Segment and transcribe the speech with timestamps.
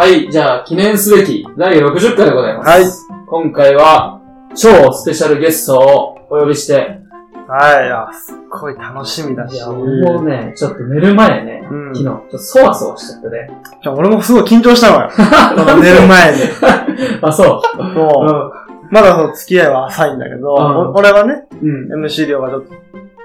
[0.00, 2.70] はい、じゃあ、記念すべき第60回でございます。
[2.70, 2.84] はい。
[3.26, 4.22] 今回は、
[4.56, 7.00] 超スペシャルゲストをお呼びして、
[7.46, 9.56] はい、いや、すっごい楽しみだし。
[9.56, 11.94] いや、俺もね、ちょっと寝る前ね、うん。
[11.94, 13.50] 昨日、ちょっとそわそわしちゃってね。
[13.82, 15.10] じゃあ俺もすごい緊張したのよ。
[15.82, 16.38] 寝る前に。
[17.20, 17.60] あ、そう。
[17.94, 18.52] そう。
[18.90, 21.92] まだその付き合いは浅いんだけど、うんお俺はね、うん。
[21.92, 22.04] うん。
[22.06, 22.72] MC 量がちょっと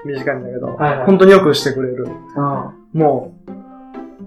[0.04, 2.06] 短いんだけど、はいはい本当によくしてくれる。
[2.36, 2.40] う
[2.98, 3.00] ん。
[3.00, 3.55] もう、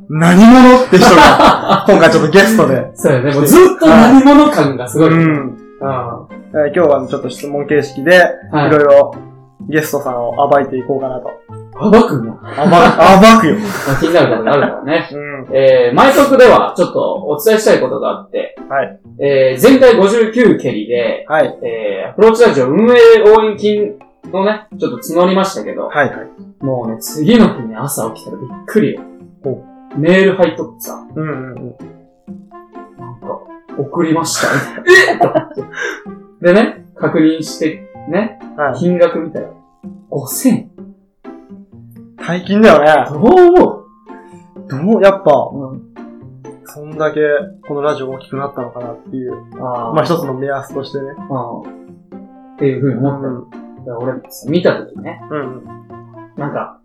[0.10, 2.90] 何者って人が、 今回ちょっとゲストで。
[2.96, 3.32] そうよね。
[3.32, 5.10] もうずっと何者感がすごい。
[5.10, 5.58] ううん。
[5.82, 6.30] えー
[6.74, 9.14] 今日はちょっと質問形式で、いろいろ
[9.70, 11.30] ゲストさんを暴いていこうかなと。
[11.80, 13.56] 暴くんの暴、暴くよ。
[13.88, 15.10] まあ気になることがあるからね。
[15.14, 15.48] うん。
[15.52, 19.00] えー、前特ではちょっとお伝えしたいことがあって、はい。
[19.20, 21.58] えー、前回59蹴りで、はい。
[21.62, 22.96] えー、アプローチラジオ運営
[23.28, 23.94] 応援金
[24.34, 26.66] のね、ちょっと募りましたけど、はいはい。
[26.66, 29.09] もうね、次の日に朝起きたらびっくりよほ。
[29.98, 31.78] メール入っとってさ、うんうんうん。
[32.98, 33.40] なんか、
[33.78, 34.48] 送りました、
[34.84, 35.50] みたいな。
[36.42, 36.54] え？
[36.54, 38.80] でね、確認して、ね、はい。
[38.80, 39.52] 金額見たら、
[40.12, 40.72] 5000円。
[42.18, 43.10] 大金だよね。
[43.10, 43.86] どう思
[44.68, 45.90] どう、やっぱ、ううん。
[46.66, 47.20] そんだけ
[47.68, 51.16] このラジオ大きくなったのかなっていう、あーまあ一つの目安としてね。
[51.30, 51.62] うん。
[51.62, 53.28] っていうふうに思った。
[53.28, 53.32] う
[53.82, 53.86] ん。
[53.86, 55.64] で俺さ、見たときね、うん。
[56.36, 56.80] なんか、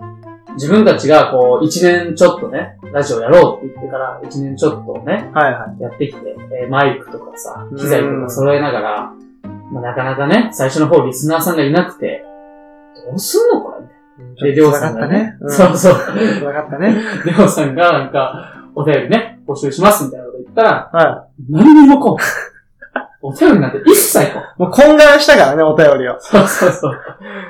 [0.55, 5.83] 自分たちがこう、一年ちょっとね、ラジオやろうって言ってから、一年ちょっとね、はいはい。
[5.83, 9.13] やってきて、えーマイクとかさう、ん機材とか揃えながら、
[9.73, 12.25] まあ、なかなかね、最初の方リスナーさんがいなくて、
[13.09, 13.73] どうすんのこ
[14.19, 14.25] れ？
[14.25, 14.55] みたいな。
[14.55, 16.95] で、りょうさんがね、うんそうそう、辛かったね。
[17.27, 22.54] りょうさんがなんか、お便りね、募集しますみたいなこと言ったら、は何にもこう。
[23.27, 24.63] お便りなんて一切こう。
[24.65, 24.67] い。
[24.67, 26.21] もう懇願したからね、お便りを。
[26.21, 27.01] そうそうそう。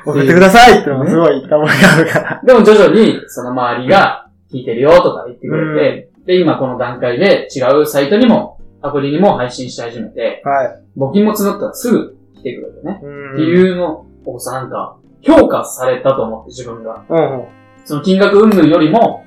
[0.06, 2.41] 送ってくださいってのがすごい言ったがあるから。
[2.44, 10.83] でも徐々に、その周りが聞いてるよとか言ってくれて、で、今この段階で違うサイトにも、アプリにも配信し始めて、はい。
[10.96, 13.01] 募金も募ったらすぐ来てくれてね。
[13.02, 17.05] うんっていうのをさ、なんか、評価されたと思って自分が。
[17.08, 17.48] うんうん。
[17.84, 19.24] その金額云々よりも、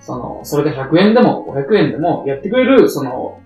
[0.00, 3.40] その、それが100円でも500円でもやってくれる、その、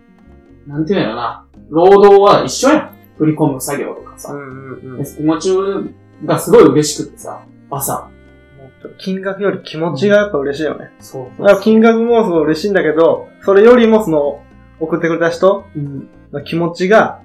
[0.68, 2.94] なんていうのな、労働は一緒やん。
[3.16, 4.32] 振り込む作業とかさ。
[4.32, 5.04] うんうんうん。
[5.04, 5.50] 気持ち
[6.24, 8.10] がすごい嬉しくってさ、朝。
[8.98, 10.92] 金額より気持ちがやっぱ嬉しいよね。
[11.00, 14.42] そうだから金額もすごい嬉しいんだけど、それよりもその、
[14.78, 16.08] 送ってくれた人うん。
[16.32, 17.22] の気持ちが、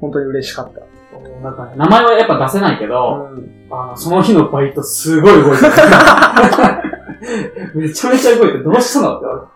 [0.00, 0.80] 本当に嬉しかった。
[0.80, 0.86] そ
[1.20, 3.66] うなんかね、名前はやっぱ出せないけど、うん。
[3.70, 5.72] あの、その日のバイトすごい動いてる。
[7.80, 8.64] めちゃめちゃ動いてる。
[8.64, 9.50] どうしたのって言わ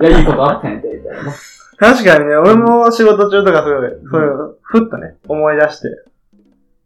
[0.00, 0.12] れて。
[0.12, 1.32] いや、いいことあったんやで、みたいなね。
[1.82, 5.88] 確かにね、俺も仕事中とかそういう、そういう、ふっとね、思い出して、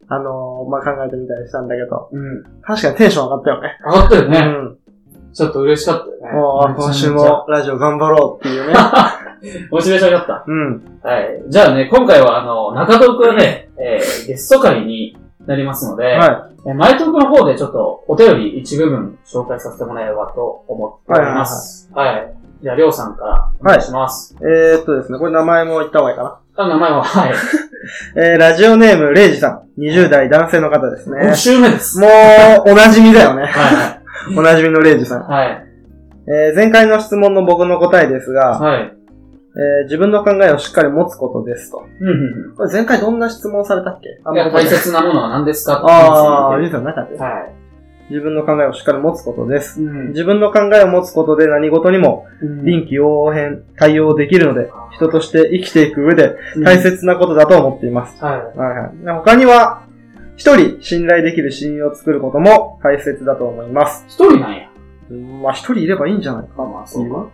[0.09, 2.43] あのー、まあ、考えてみたりしたんだけど、うん。
[2.63, 3.77] 確かにテンション上がったよね。
[3.85, 4.39] 上がったよね。
[4.39, 4.77] うん。
[5.33, 6.31] ちょっと嬉しかったよね。
[6.31, 8.73] もう、あ今週もラジオ頑張ろうっていうね。
[9.69, 10.45] モチベーション上がった。
[10.47, 10.99] うん。
[11.03, 11.43] はい。
[11.47, 15.15] じゃあね、今回はあの、中トークはね、えー、ゲスト会に
[15.45, 21.89] なりますので、はえー前トークの方でちょっとお便り一部分紹介させてもらえればと思っております。
[21.93, 24.33] はいじゃあ、りょうさんからお願いします。
[24.33, 24.37] い。
[24.43, 27.31] えー、っとですね、これ名前も言った方がいいかあ、名前は、はい。
[27.31, 27.37] な。
[28.23, 29.81] えー、ラジオネーム、レイジさん。
[29.81, 31.35] 20代男性の方ですね5。
[31.35, 31.99] 週目です。
[31.99, 33.43] もう、お馴染みだよね。
[33.45, 33.97] は
[34.35, 35.21] お馴染みのレイジさん。
[35.21, 35.23] い。
[35.25, 35.63] はい。
[36.27, 38.93] えー、前回の質問の僕の答えですが、はい。
[39.57, 41.83] えー、自分の考えをしっかり持つことですと。
[42.01, 44.19] うんうんこれ前回どんな質問されたっけ？
[44.23, 44.35] あうん。
[44.35, 47.17] いや、大切なものは何ですかああ、いリさんの中で。
[47.17, 47.47] は
[48.09, 49.81] 自分の考えをしっかり持つことです。
[49.81, 49.85] い。
[49.85, 50.07] うん。
[50.09, 52.25] 自分の考えを持つことで何事にも
[52.63, 58.23] 臨機応変対応できるので、人として生きていく上で大切なことだと思っています。
[58.23, 59.05] ははいはい。
[59.05, 59.83] で他には、
[60.37, 64.05] 一人信頼できる親友を作ることも大切だと思います。
[64.07, 64.09] い。
[64.09, 64.69] 一人なんや。
[65.09, 67.15] うんまあ一人いればいいんじゃないかまあまあ、そうか。
[67.15, 67.29] は？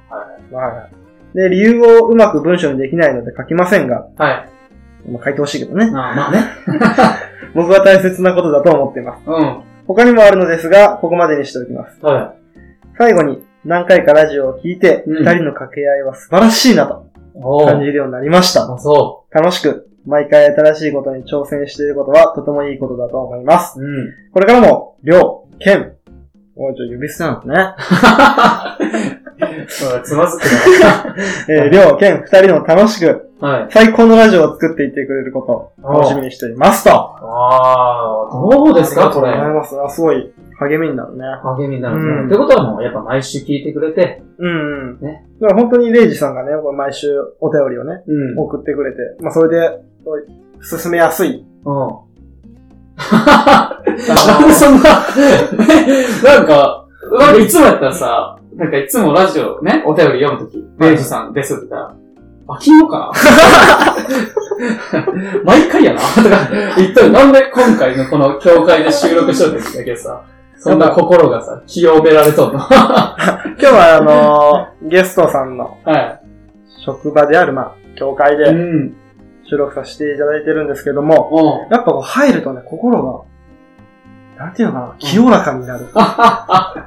[0.52, 0.92] はいはい。
[1.36, 4.22] で、理由をうまく文章にできないので書きませんが、い。
[4.22, 4.32] は
[5.06, 5.12] い。
[5.12, 5.92] まあ書いてほしいけどね。
[5.92, 6.40] まあまあね。
[7.54, 9.22] 僕は大切なことだと思っています。
[9.28, 9.73] うん。
[9.88, 12.00] 他にもあるのですが、ここまでにしておきます。
[12.06, 12.36] は
[12.98, 17.40] 最後に、何回かラジオを聞いて、うん二人の掛け合いは素晴らしいなとい。
[17.42, 17.66] おー。
[17.66, 18.72] 感じるようになりました。
[18.72, 23.80] あ、そ楽しく、毎回新しいことに挑戦していることはとてもいいことだと思います。
[23.80, 23.84] う。
[23.84, 24.14] うん。
[24.32, 25.94] これからも、りょう、けん、
[26.56, 27.76] おい、ちょ、指捨てなんですね。
[29.68, 30.44] そうつまずく
[31.52, 33.33] えー、りょう、けん、二人の楽しく、な。
[33.44, 33.68] はい。
[33.72, 36.92] 最高のラジオを作っていってくれることを楽しみにしていますと。
[36.92, 39.54] ああ、どうですかこれありがとうござい。
[39.56, 39.82] ます。
[39.82, 41.26] あすごい励みになるね。
[41.44, 42.04] 励みになるね。
[42.04, 45.00] うんってことはもう、やっぱ毎週聞いてくれて、うんうん。
[45.02, 47.10] ねだから本当にレイジさんがね、毎週
[47.42, 48.40] お便りをね、うん。
[48.40, 49.78] 送ってくれて、まあそれで、
[50.62, 51.46] 進めやすい。
[51.66, 51.76] うん。
[52.96, 54.84] なんでそんな、
[56.24, 56.86] なんか、
[57.20, 62.03] なんかいつもやったらさ、なんかいつもラジオね、お便り読むとき、レイジさんですって言ったら、
[62.48, 63.12] 飽きんのか？
[64.94, 66.00] な 毎回やな。
[66.00, 70.24] とか、一体なんで今回のこの教会で収録しとるんだけどさ、
[70.58, 72.60] そんな心がさ、清められとんの？
[72.60, 73.16] は
[73.60, 75.92] 今日はあのーゲストさんのい。
[76.86, 78.94] 職場である、まあ、教会うでん。
[79.50, 81.30] 収録させていただいてるんですけども、
[81.70, 81.74] うん。
[81.74, 83.26] やっぱこう入るとね、心
[84.38, 85.86] が、なんていうのかな、清らかになる。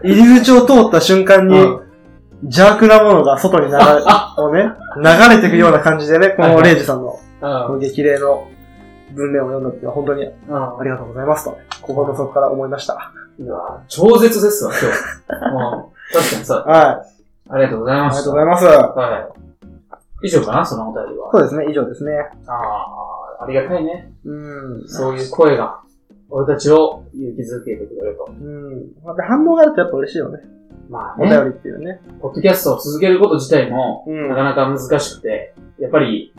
[0.03, 1.86] 入り口を通った瞬間に、うん
[2.45, 8.49] 邪悪なものが外に流れ、をね、流れていくような感じでね、このレイジさんの、この激励の
[9.15, 13.13] 文面を読んだ時は本当にあうりがとうございますと、心の底から思いました。
[13.39, 13.43] ん。
[13.43, 13.55] いや
[13.89, 14.87] 超絶ですわ、今日。
[15.35, 15.85] うん。
[16.13, 17.17] 確かにさ、はい。
[17.49, 18.19] ありがとうございありました。
[18.19, 18.65] がとうございます。
[18.99, 20.27] はい。
[20.27, 21.31] 以上かな、そのお便りは。
[21.33, 22.13] そうですね、以上ですね。
[22.47, 22.53] あ
[23.41, 24.13] あ、ありがたいね。
[24.25, 24.89] うん。
[24.89, 25.81] そういう声が、
[26.29, 28.29] 俺たちを勇気づけてくれると。
[28.29, 28.87] うん。
[29.05, 30.41] また反応があるとやっぱ嬉しいよね。
[30.89, 32.01] まあね、お便りっていうね。
[32.21, 36.33] ポッドキャストを続けること自体も、うんなかなか難しくて、やっぱり、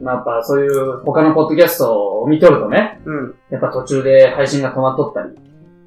[0.00, 3.34] まあやっぱそういう他のポッドキャストを見とるとね、うん。
[3.50, 5.34] やっぱ途中で配信が止まっとったり、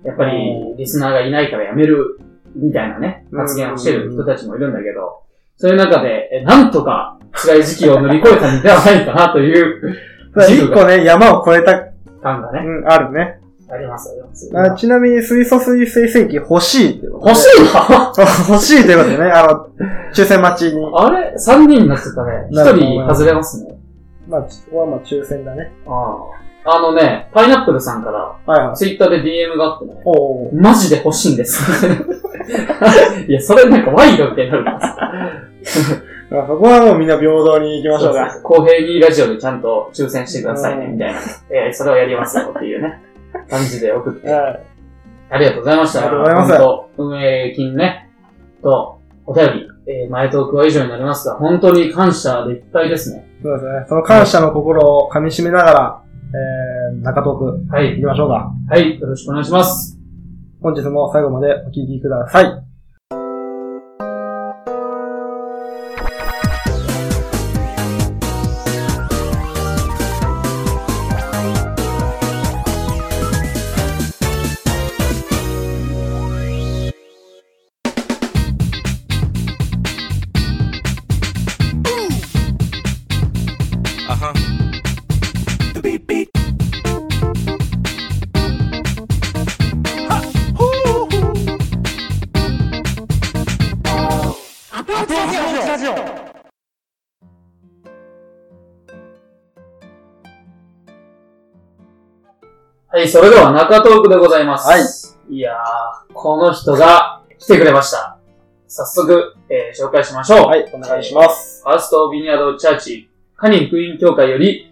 [0.03, 2.19] やっぱりリスナーがいないからやめる、
[2.55, 5.23] みたいなね、うん発言をしてる人たちもいるんだけど、
[5.57, 9.95] そういう中で、えなんとか辛い時期を乗り越えたんではないかなという
[10.49, 13.39] 一個ね、山を越えた、感がね、うん、あるね。
[13.73, 14.51] あります、あります。
[14.55, 18.53] あちなみに水素水生成器欲しいってことで欲しいの？
[18.53, 19.67] 欲しいということでね、あの、
[20.13, 20.91] 抽選待ちに。
[20.95, 22.47] あれ ?3 人になってたね。
[22.51, 23.75] 1なるほど人外れますね。
[24.27, 25.71] まあ、ここはまあ抽選だね。
[25.87, 26.17] あ
[26.65, 28.75] ああのね、パイナップルさんから、はいはい。
[28.77, 30.61] ツイッターで DM があってね、おー。
[30.61, 31.61] マジで欲しいんです。
[33.27, 34.97] いや、それなんか賄賂みたいになるからさ。
[36.31, 38.39] まあそこはもうみんな平等に行きましょうか。
[38.43, 41.19] 公平にラジオでちゃんと抽選してくださいね、うんみたいな。
[41.49, 43.01] えーそれをやりますよっていうね、
[43.49, 44.29] 感じで送って。
[44.29, 44.65] はい。
[45.29, 45.99] ありがとうございました。
[45.99, 48.09] ありがとうございます本当運営金ね、
[48.61, 53.27] と、お便り、えー前トークは以上になりますが、本当に感謝でいっぱいですね。
[53.41, 53.85] そうですね。
[53.87, 56.03] その感謝の心を噛み締めながら、
[56.91, 57.95] えー、中トークはい。
[57.95, 58.51] 行きましょうか。
[58.69, 59.99] はい、よろしくお願いします。
[60.61, 62.72] 本日も最後までお聞きください。
[102.93, 104.67] はい、それでは中トークでございます。
[104.69, 105.35] はい。
[105.35, 108.19] いやー、この人が来てくれました。
[108.67, 110.45] 早速、えー紹介しましょう。
[110.45, 111.63] はい、お願いします。
[111.63, 114.71] ファーストビニヤードチャーチ、カニ福音協会より、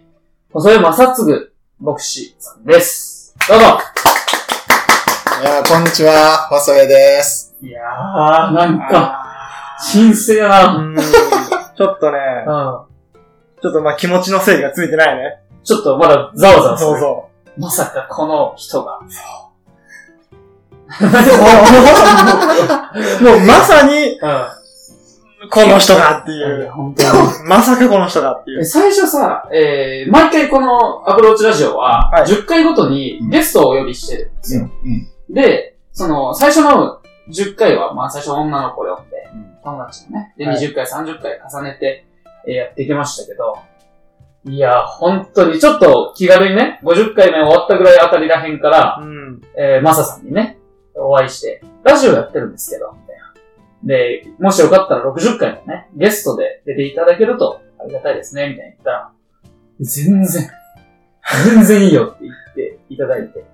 [0.52, 3.34] 細江正嗣牧師さんです。
[3.48, 7.56] どうぞいやーこんにちは、細江です。
[7.60, 9.26] いやー、なんか、
[9.92, 11.02] 神聖やうな。
[11.02, 12.52] ちょっとね、うん。
[13.60, 15.42] ちょっとまあ気持ちの整理がついてないね。
[15.64, 16.90] ちょっとまだざわざわする。
[16.92, 19.00] そうそまさかこの人が。
[19.00, 19.04] う。
[23.24, 24.20] もうまさに、う
[25.50, 26.62] この人がっていん。
[26.66, 26.70] う。
[26.70, 27.48] 本当に。
[27.48, 28.60] まさかこの人がっていう。
[28.60, 34.70] え最初さ、えー、毎回このアプローチラジオは、はい10回ごとにゲストをお呼びしてるんですよ。
[34.84, 35.08] うん。
[35.34, 42.06] で、その、最初の10回は、まあ最初女の子を呼んでうん、友達のね、で、はい20回、30回重ねて、
[42.46, 43.58] えーやっていきましたけど、
[44.44, 49.40] いや、本当にちょっと気軽にね、50回目終わったぐらいあたりらへんから、うん。
[49.56, 50.58] えー、マサさんにね、
[50.96, 53.34] お会いして、ラジオやってるんですけど、みたいな。
[53.84, 59.12] で、もしよかったら60回もね、ゲストで出ていただけるとありがたいですね、みたいに言ったら、
[59.80, 60.50] 全然、
[61.44, 63.44] 全然いいよって言っていただいて、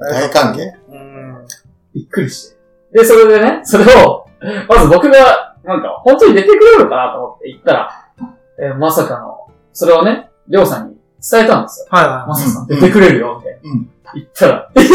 [0.00, 0.58] 大歓迎？
[0.88, 1.46] うん。
[1.94, 2.56] びっくりして。
[2.92, 4.26] で、それでね、それを、
[4.68, 8.08] まず僕が、なんか、本当に出てくれるのかなと思って言ったら、
[8.58, 10.96] えーまさかの、それをね、りょうさんに
[11.30, 11.86] 伝えたんですよ。
[11.90, 13.70] はいはまささん出てくれるよ、みたいな。
[13.70, 14.88] うん言ったら、えっ？
[14.88, 14.94] て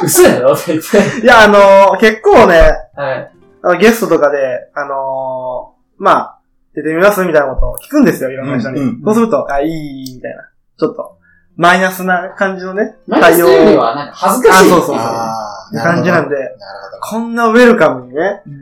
[0.04, 0.52] 嘘やろ？
[0.54, 1.18] って言って。
[1.20, 1.22] い。
[1.22, 3.32] いや、あのー結構ね、はい。
[3.62, 6.38] あのゲストとかで、あのーまあ、
[6.74, 8.80] 出てみますみたいなことを聞くんですよ、いろんな人に。
[8.80, 10.48] うんうんそうすると、あ、いい、みたいな。
[10.78, 11.18] ちょっと、
[11.56, 14.72] マイナスな感じのね、マイナスというよりは、なんか恥ずかしい。
[14.72, 16.56] あそうそうあー感じなんで、なる
[17.02, 18.52] こんなウェルカムにね、うん。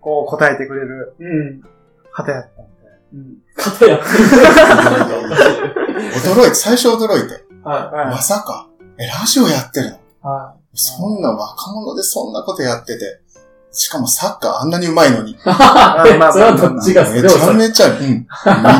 [0.00, 1.62] こう答えてくれるうん。
[2.12, 2.63] 方やった。
[3.14, 3.38] うん。
[3.56, 4.00] 肩や。
[6.24, 7.44] 驚いて、最初驚いて。
[7.62, 8.68] ははいまさか、
[8.98, 9.96] え、ラジオやってるの？
[9.96, 9.98] い。
[10.22, 13.20] はそんな若者でそんなことやってて、
[13.70, 15.36] しかもサッカーあんなに上手いのに。
[15.36, 15.38] え
[16.18, 18.26] まあそれはどっちがめちゃめちゃ、うん、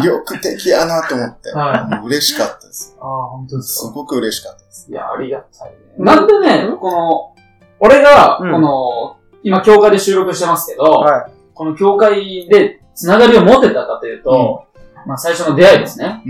[0.01, 1.51] 魅力的やなと思って。
[1.53, 2.97] はもう嬉しかったです。
[3.01, 4.87] ああ、本当ですすごく嬉しかったです。
[4.91, 5.77] いや、ありがたいね。
[5.99, 7.35] なんでね、この、
[7.81, 11.33] 俺が、こうんの、今、教会で収録してますけど、はい。
[11.55, 14.65] この教会でつながりを持てたかというと、
[15.07, 16.23] まあ最初の出会いですね。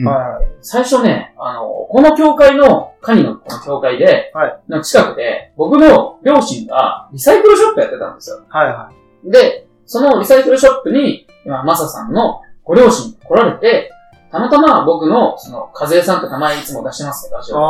[0.60, 8.42] 最初ね、あの、この教会の、カニのこの教会で、はいの近くで、僕の両親がリサイクルショップやってたんですよ。
[8.48, 8.90] はいは
[9.24, 13.90] で、そのリサイクルショップに、今、マサさんのご両親が来られて、
[14.32, 17.52] たまたま僕の、その、和江さんって名前いつも出してますけど、私い。
[17.52, 17.60] は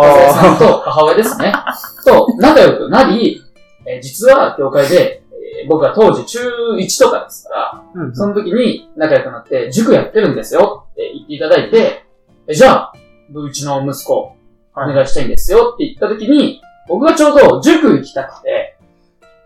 [0.00, 1.54] 和江さんあと母親ですね。
[2.04, 3.42] と仲良くなり、
[3.86, 5.19] えー実は教会で、
[5.62, 6.38] えー僕は当時中
[6.76, 7.82] 1とかですから、あ。
[7.94, 12.04] うんその時に仲良くなって、塾やってるんですよって言っていただいて、
[12.46, 12.92] えじゃあ、
[13.32, 14.36] うちの息子、お
[14.72, 18.76] はい願いしたいんですよって言った時に、僕がちょうど塾行きたくて、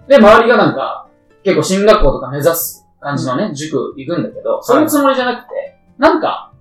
[0.08, 1.08] で、周りがなんか、
[1.42, 6.52] 結構進学校とか目指す感じのね、塾行くんだけど、そういうつもりじゃなくて、なんか、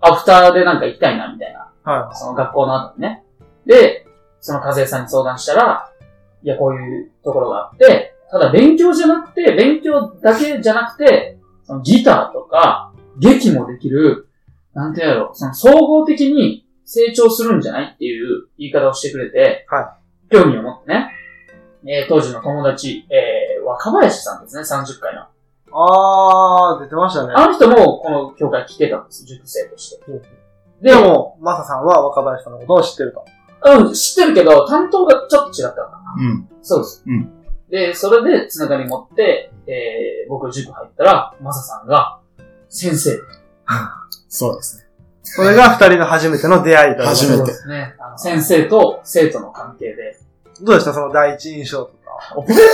[0.00, 1.70] アフターでなんか行きたいな、みたいな。
[1.82, 3.24] はその学校の後にね。
[3.66, 4.06] で、
[4.40, 5.90] その和江さんに相談したら、
[6.42, 14.28] いや、こういうところがあって、ただ勉強じゃなくて、勉強だけじゃなくて、そのギターとか、劇もできる、
[14.72, 19.96] なんてやろう、その総合的に成長するんじゃないっていう言い方をしてくれて、は
[20.30, 21.10] 興味を持ってね、
[21.86, 25.22] えー当時の友達、えー若林さんですね、30回の。
[25.22, 25.24] い。
[25.72, 27.34] あー、出てましたね。
[27.36, 30.04] あの人もこの教会来てたんです、塾生として。
[30.82, 33.24] でも、マサさんは若林さんのことを知ってると。
[33.64, 36.14] うん、知ってるけど、担当がちょっと違ったのかな。
[36.18, 36.48] うん。
[36.62, 37.04] そうです。
[37.06, 37.39] うん
[37.70, 42.18] で、それでつながり持って、えー、僕塾入ったら、マサさんが、
[42.68, 43.16] 先生。
[44.28, 44.84] そうですね。
[45.22, 47.94] それが二人の初めての出会いということで初めてそうですね。
[48.00, 50.18] あの先生と生徒の関係で。
[50.60, 50.92] どうでした？
[50.92, 51.92] その第一印象とか。
[52.34, 52.66] 覚えてま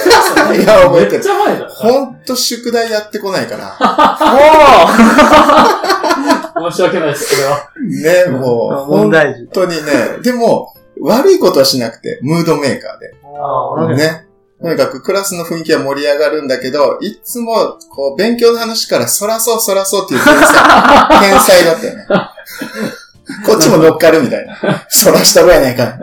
[0.55, 0.61] す？
[0.62, 1.69] いや覚えてるめっちゃ前だ。
[1.69, 3.76] ほんと宿題やってこないから。
[6.71, 7.69] 申し訳ないです、これは。
[8.31, 9.47] ね、もう、本問題児。
[9.53, 10.19] 当にね。
[10.23, 13.15] でも、悪いことはしなくて、ムードメーカーで。
[13.23, 14.25] あーね。
[14.61, 22.07] とにかくクラスの雰囲気は盛り上がるんだけど、いつも、こう、勉強の話からそらそうそらそうっていう天才、天才だったよね。
[23.47, 24.57] こっちも乗っかるみたいな。
[24.89, 25.99] そらしたろやないか。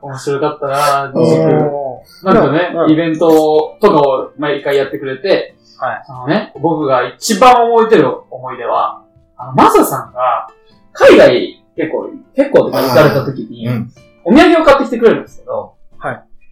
[0.00, 9.02] 面白かったなうん塾おなんかねう、んイベントとかを毎回やってくれて、はいあのね、僕が一番覚えてる思い出は、
[9.36, 10.48] あの、マサさんが、
[10.92, 13.92] 海外結構、結構とか行かれた時に、うん。
[14.24, 15.81] お土産を買ってきてくれるんですけど、はい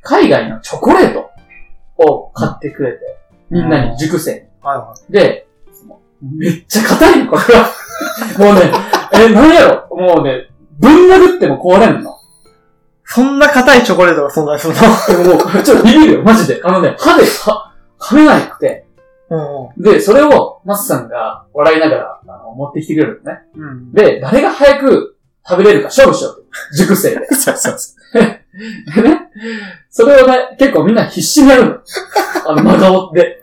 [0.03, 1.31] 海外のチョコレート
[1.97, 2.99] を買ってくれて、
[3.51, 4.41] みんなに塾生に。
[4.63, 7.71] はいはで、そのめっちゃ硬いの、これは。
[8.39, 8.73] もうね、
[9.13, 9.97] え、なんやろ？
[9.97, 12.17] もうね、ぶん殴っても壊れんの。
[13.05, 15.25] そんな硬いチョコレートが存在するの？
[15.25, 16.61] でももう、ちょっとビビるよ、マジで。
[16.63, 18.87] あのね、歯で、は、噛めなくて。
[19.31, 19.37] う
[19.79, 23.41] んで、それを、マスさんが笑いながら、あの、持ってきてくれるのね。
[23.55, 23.93] うん。
[23.93, 25.17] で、誰が早く
[25.49, 26.43] 食べれるか勝負しようと。
[26.77, 27.27] 塾生で。
[27.35, 28.00] そうそうそでね、
[29.91, 31.79] それをね、結構みんな必死にやるの。
[32.47, 33.43] あの、真顔で。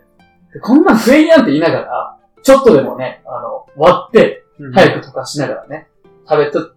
[0.54, 5.88] でこんなん食えんやんって言いながら、ちょっとでもね、あの、割って、うん早く溶かしながらね、
[6.28, 6.74] 食べとっ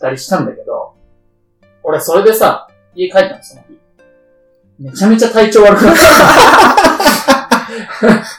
[0.00, 0.94] たりしたんだけど、
[1.84, 3.78] 俺それでさ、家帰ったの、その日。
[4.80, 6.00] めちゃめちゃ体調悪くなった。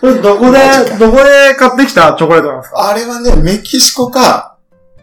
[0.21, 0.59] どこで、
[0.99, 2.73] どこで買ってきたチョコレートなんですう。
[2.73, 2.89] か？
[2.89, 4.50] あれはね、メキシコか、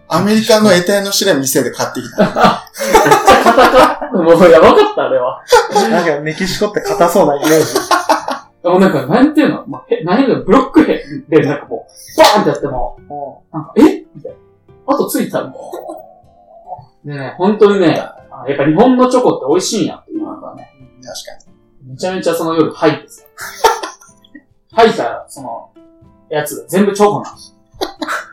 [0.08, 2.24] アメリカの得体の知れん店で買ってきた。
[2.24, 4.16] めっちゃ硬かった。
[4.16, 5.42] もうやばかった、あれは。
[5.90, 7.74] なんかメキシコって硬そうなイメージ。
[8.64, 13.82] もうなんか、なんていうの、まあ、へ何でブロックヘで、なんかもう、バーンってやっても、なんか、え？
[14.14, 14.38] みたいな。
[14.86, 15.72] あとついたらも
[17.04, 17.08] う。
[17.08, 17.98] でね、本当にね、
[18.30, 20.72] あやっぱ日本のチョコって美味しいんやっていうのがね、
[21.02, 21.48] 確か
[21.86, 23.22] めちゃめちゃその夜吐いてさ。
[24.72, 25.70] 吐いた、その、
[26.28, 27.36] やつが全部チョコなの。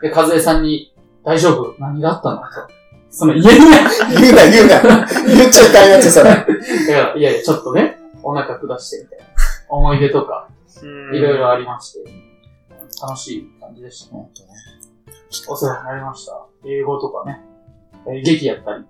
[0.02, 0.94] で、和江さんに、
[1.26, 1.74] 大丈夫？
[1.80, 2.36] 何があったの？
[2.38, 2.44] と。
[3.10, 3.42] その家に。
[3.42, 5.06] 言うな、言うな。
[5.26, 6.30] 言っちゃいかんやつ、それ。
[6.30, 9.24] だから、いやいや、ちょっとね、お腹下してみたいな。
[9.68, 10.48] 思い出とか、
[11.12, 11.98] いろいろありまして、
[13.02, 14.20] 楽しい感じでしたね。
[14.22, 14.48] 本当ね。
[15.48, 16.46] お世話になりました。
[16.64, 17.40] 英語とかね、
[18.06, 18.84] えー劇やったり。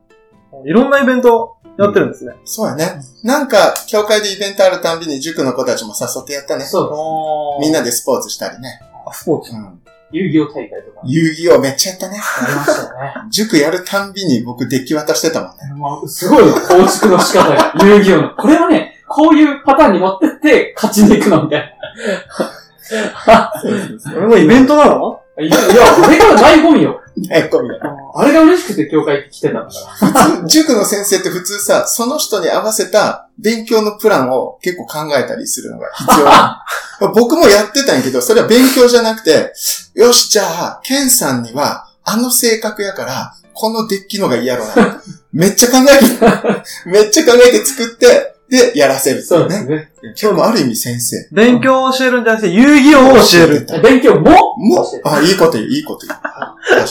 [0.65, 2.35] いろんなイベントやってるんですね。
[2.45, 3.01] そうやね。
[3.25, 6.65] なんか、教会でイベントあるたんびに塾の子たちも誘ってやったね。
[6.65, 8.81] そうみんなでスポーツしたりね。
[9.07, 9.53] あ、スポーツ。
[9.53, 9.81] うん。
[10.13, 12.19] 遊戯王大会とか、遊戯王めっちゃやったね。
[12.19, 13.15] ありましたよね。
[13.31, 15.75] 塾やるたんびに僕デッキ渡してたもんね。
[15.75, 17.73] もうすごいよ、構築の仕方が。
[17.85, 18.31] 遊戯王の。
[18.37, 21.79] これはね、こういうパターンに持ってって、勝ちに行くのみたい
[23.99, 25.21] それもイベントなの？
[25.37, 25.43] な。
[25.45, 26.37] いや、いや、俺から
[27.23, 27.79] 醍醐味よ。
[27.81, 28.13] 悩みが。
[28.15, 30.37] あれが嬉しくて教会来てたんだから。
[30.39, 36.65] 普通、塾の先生って普通さ、その人に合わせた勉強のプランを結構考えたりするのが必要な
[37.01, 39.53] の 僕もやってたんやけど、それは勉強じゃなくて、
[39.95, 45.03] よし、じゃあ、ケンさんには、あの性格やから、このデッキのが嫌ろな。
[45.33, 49.77] めっちゃ考えて、めっちゃ考えて作って、で、やらせるっていそううですね。
[49.77, 49.91] ね。
[50.21, 51.17] 今日もある意味先生。
[51.33, 53.67] 勉強を教えるんじゃなくて、遊戯王を教える。
[53.83, 54.31] 勉強も？
[54.57, 54.83] も？
[54.83, 56.19] う、あ、いいこと言う、いいこと言う。
[56.23, 56.87] 確か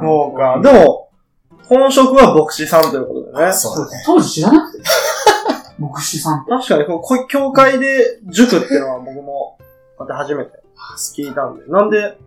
[0.00, 0.60] そうか。
[0.62, 1.08] でも、
[1.68, 3.54] 本職は牧師さんということでねに。。
[3.54, 4.02] そうだね。
[4.04, 4.84] 当時知らなくて。
[5.78, 6.44] 牧師さん。
[6.46, 9.58] 確かに、ここ教会で塾っていうのは僕も、
[9.98, 10.50] また初めて
[11.16, 11.64] 聞いたんで。
[11.68, 12.18] なんで、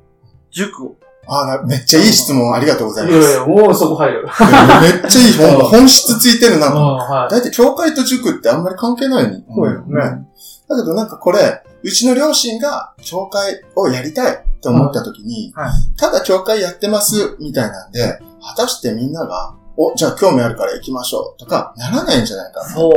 [0.51, 0.95] 塾を？
[1.27, 3.31] あなめっちゃいい質問ありがとうございいます。
[3.31, 4.23] やいや、もうそこ入る。
[4.23, 6.77] めっちゃいい本、本質ついてるなと。
[6.77, 9.45] はだいたい教会と塾ってあんまり関係ないのに。
[9.53, 10.27] そうですね
[10.69, 22.69] だけどなんかこれ、うちの両親が教会をやりたいと思った時に、はいただ教会やってますみたいなんで、果たしてみんなが、お、じゃあ興味あるから行きましょうとか、ならないんじゃないかな。
[22.69, 22.87] そ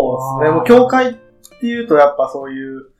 [0.41, 0.57] うですね。
[0.57, 1.15] もう教会っ
[1.61, 2.91] ていうとやっぱそういう、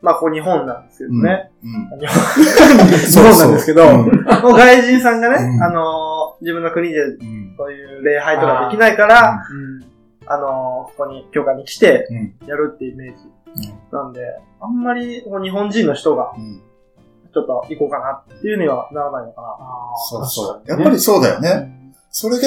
[0.00, 1.50] まあここ日本なんですけどね。
[1.64, 1.98] うん。
[1.98, 9.42] 日本日本なんですけど、うんもう外人さんがね、うんあのー自分の国でうんそういう礼拝とかできないから、
[10.26, 12.06] あのーここに、教会に来て
[12.42, 13.24] うんやるっていうイメージ
[13.70, 14.20] うんなんで、
[14.60, 16.62] あんまり日本人の人がうん
[17.34, 19.56] ちょっと行こうかなっていうにはならないのかな。
[20.08, 20.62] そうそう。
[20.66, 21.48] やっぱりそうだよね。
[21.50, 21.92] ね。
[22.10, 22.46] それで、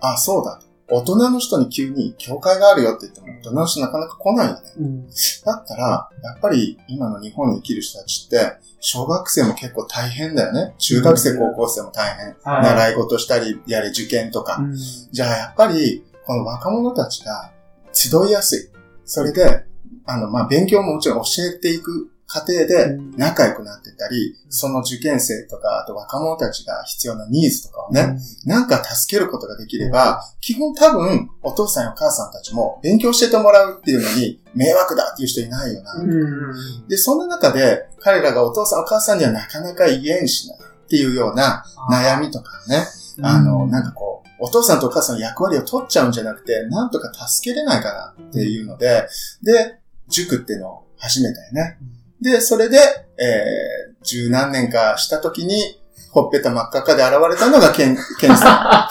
[0.00, 0.58] あ、そうだ。
[0.88, 4.60] 大人の人に急に教会があるよって言っても、大人の人なかなか来ないよね。
[4.78, 5.06] うん。
[5.06, 5.12] だ
[5.54, 10.74] ったら、やっぱり今の日本に生きる人たちって、小学生も結構大変だよね。
[10.78, 12.36] 中学生、高校生も大変。
[12.42, 12.62] はい。
[12.62, 14.58] 習い事したり、やれ受験とか。
[14.60, 17.52] うんじゃあやっぱり、この若者たちが
[17.92, 18.70] 集いやすい。
[19.04, 19.64] それで、
[20.04, 21.24] あの、まあ、勉強ももちろん教
[21.56, 35.94] えていく過程で仲良くなってったり、その受験生とか、あと若者たちが必要なニーズとかをね、なんか助けることができれば、基本多分、お父さんやお母さんたちも勉強しててもらうっていうのに迷惑だっていう人いないよな。
[35.94, 36.88] うん。
[36.88, 40.58] で、そんな中で、彼らがお父さんお母さんにはなかなか言えんしなっ
[40.88, 42.86] ていうような悩みとかね、
[43.22, 49.08] あの、なんかこう、お父さんとお母さんの役割を取っちゃうんじゃなくて、なんとか助けれないかなっていうので、
[49.42, 51.78] で、塾っていうのを始めたよね。
[52.20, 52.78] で、それで、
[53.18, 58.88] えー、十何年かした時に、ほっぺた真っ赤っかで現れたのがケン、 ケンさ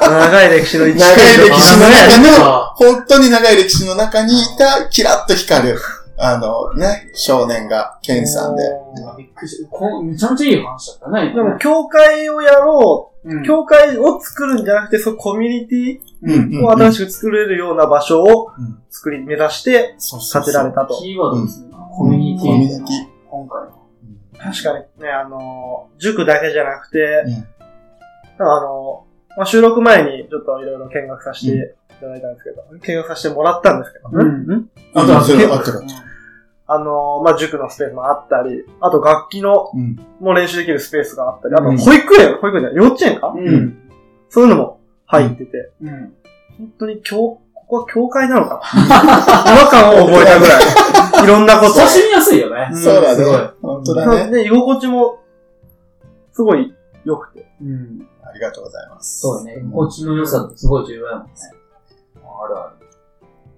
[0.00, 5.78] 長い歴史の一長い歴史の中ねの、本当に長い歴史の中にいた、キラッと光る、
[6.16, 8.62] あのね、少年がケンさんで。
[9.18, 9.68] びっくりした。
[9.70, 11.34] こめちゃめちゃいい話だったね。
[11.34, 19.96] でも、教会をやろうんう、教会を作るんじゃなくて、そうコミュニテうんィを新しく作れるような場所をうん作り、目指して
[20.32, 21.00] 建てられたと。
[21.00, 21.71] キーワードですね。
[21.94, 22.46] コミュニティ。
[22.48, 22.86] コミュニティ。
[23.28, 23.82] 今回の。
[24.38, 27.52] 確かにね、あの、塾だけじゃなくて、うん
[28.38, 29.04] あの、
[29.36, 35.72] まあ、収録前にちょっといろいろ見学させていただいたんですけど、見学させてもらったんですけど、うんんあと、あと、あと、
[36.66, 39.96] あの、まあ、塾のスペースもあったり、あと楽器の、うん。
[40.20, 43.78] もう練習できるスペースがあったり、あとうん保育園、保育園じゃない幼稚園か、うん。
[44.28, 46.14] そういうのも入ってて、うん。
[46.58, 47.40] 本当に教、
[47.72, 49.54] ここは教会なのかな？
[49.54, 51.24] 違和感を覚えたぐらい。
[51.24, 51.72] いろんなこと。
[51.72, 52.68] 親しみやすいよね。
[52.70, 53.50] うんそうだすごいね。
[53.62, 54.30] 本当だね。
[54.30, 55.20] で、居心地も、
[56.32, 57.50] すごい良くて。
[57.62, 58.06] うん。
[58.22, 59.20] ありがとうございます。
[59.20, 59.56] そうね。
[59.72, 61.32] 心地の良さってすごい重要だもんね。
[62.16, 62.86] あるある。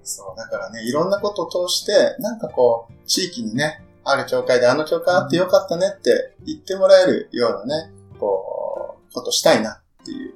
[0.05, 10.35] そう、だからね、いろんなことを通して、なんかこう、地域にね、ある教会であの教会あってよかったねって言ってもらえるようなね、こう、ことしたいなっていう。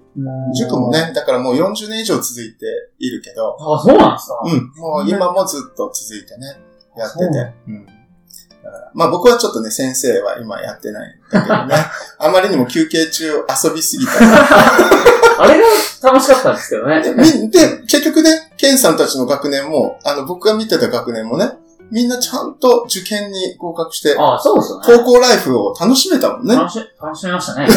[0.56, 2.64] 塾もね、だからもう40年以上続いて
[2.98, 4.40] いるけど、あ、そうなんですか？
[4.44, 6.58] うん、もう今もずっと続いてね、
[6.96, 7.24] やってて。
[7.24, 7.28] そ
[7.68, 7.86] うん。
[7.86, 11.74] だから、まあ僕はちょっとね、先生は今やってないんだけどね、
[12.18, 13.26] あまりにも休憩中
[13.62, 14.12] 遊びすぎた
[15.40, 15.64] あれが
[16.10, 17.02] 楽しかったんですけどね。
[17.40, 21.52] みで、結局ね、ケンさんたちの学年も、あの、僕が見てた学年もね、
[21.92, 24.84] みんなちゃんと受験に合格して、ああ、そうですよね。
[25.04, 26.54] 高校ライフを楽しめたもんね。
[26.56, 27.68] だ楽し、楽しみましたね。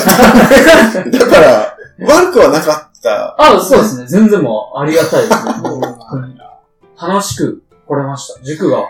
[1.19, 3.35] から、悪くはなかった。
[3.39, 4.07] あそうですね。
[4.07, 5.51] 全然もうありがたいですね。
[6.99, 8.43] 楽しく来れました。
[8.43, 8.85] 塾が。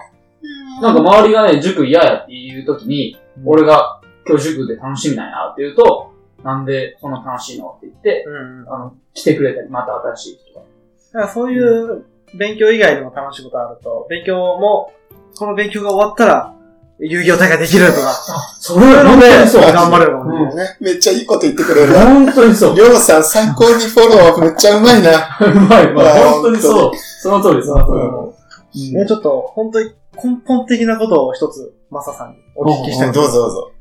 [0.82, 6.12] なんか周りがね、塾嫌やっていう時に、俺が今日塾で楽しみなんやって言うと、
[6.44, 8.66] なんでそんな楽しいのって言って、うん。
[8.66, 10.66] だあの、来てくれたり、また新しい人が。
[11.12, 12.06] からそういう
[12.38, 14.92] 勉強以外にも楽しいことあると、勉強も、
[15.38, 16.54] この勉強が終わったら、
[17.00, 18.14] 遊戯王大会できるとか、
[18.60, 19.62] それは本当にそう。
[19.62, 20.78] 頑張れるね。
[20.80, 22.06] めっちゃいいこと言ってくれるわ。
[22.06, 22.76] 本当にそう。
[22.76, 25.38] りょうさん最高にフォローめっちゃうまいな。
[25.40, 26.06] うまい、うまい。
[26.06, 26.92] いや本当にそう。
[26.96, 28.38] その通り、その通
[28.74, 28.94] り。
[28.94, 29.92] ね、ちょっと、本当に
[30.24, 33.72] 根本的なことを一つ、マサさんにお聞きしたいどうぞどうぞ。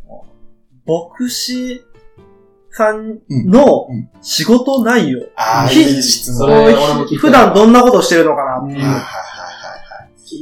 [0.87, 1.85] 牧師
[2.73, 3.89] さんの
[4.23, 6.75] 仕事内容、ああ、ひいい質問。
[7.19, 8.87] 普段どんなことしてるのかなうんっていう。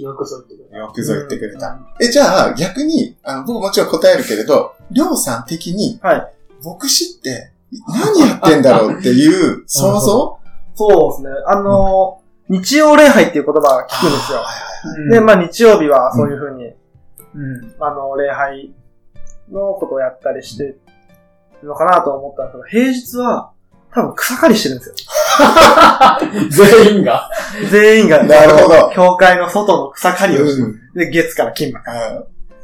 [0.00, 0.88] よくそう言ってくれはい。
[0.88, 1.78] よくぞ言ってくれた。
[2.00, 7.52] え、じゃあ、逆に、あの、僕もちろん答えるけれど、りょうさん的に、はい牧師って
[7.86, 10.38] 何やってんだろうっていう 想像
[10.74, 11.42] そうですね。
[11.46, 14.38] あのー、日曜礼拝っていう言葉が聞くんですよ。
[14.38, 15.10] はいはいはい。
[15.10, 17.74] で、まあ日曜日はそういうふうに、うん。
[17.80, 18.72] あの、礼拝
[19.50, 20.80] のことをやったりしてる
[21.64, 23.50] のかなと思ったんですけど、平日は
[23.94, 24.94] 多分草刈りしてるんですよ。
[26.50, 27.30] 全員が。
[27.70, 31.86] 全員が、なるほど教会の外の草刈りをして、うんで、月から金まで。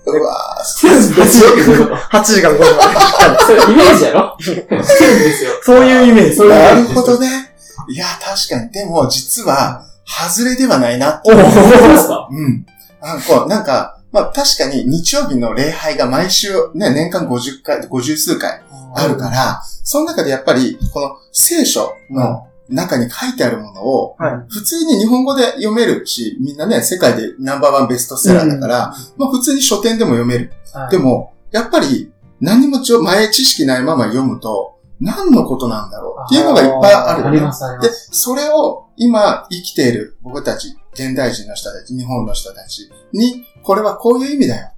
[0.07, 1.87] うわぁ、別に。
[1.87, 4.37] 8時から5時までイメージやろ？
[4.39, 4.85] してるんで
[5.33, 5.51] すよ。
[5.63, 6.41] そういうイメージ。
[6.47, 7.55] なるほどね。
[7.89, 8.71] いや、確かに。
[8.71, 12.29] でも、実は、外れではないなっておお、そうですか？
[12.31, 12.67] うん。
[13.01, 18.63] あこう、なんか、まあ確かに日曜日の礼拝が毎週ね、年間50回、50数回
[18.95, 24.37] あるから、その中でやっぱり、この聖書の中に書いてあるものを、はい。
[24.49, 30.53] 普通に日本語で読めるし、みんなね、世界でナンバーワンベストセラーだから、まあ普通に書店でも読める。
[30.73, 37.81] はいでも、やっぱり何もちょ前知識ないまま読むと、何のことなんだろうっていうのがいっぱいある。
[37.81, 44.71] ですそれを今生きている僕たち、現代人の人たち、日本の人たちに、これはこういう意味だよ。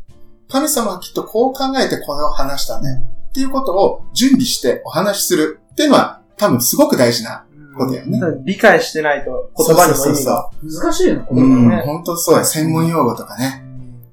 [0.48, 3.02] 神様はきっとこう考えてこれを話したね。
[3.30, 7.44] っていうことを準備してお話しするっていうのは多分すごく大事な
[7.76, 8.20] ことだよね。
[8.44, 10.50] 理解してないと言葉にも意味が。
[10.62, 12.44] 難しいの、これうん、ね本当そうだ。
[12.44, 13.64] 専門用語とかね。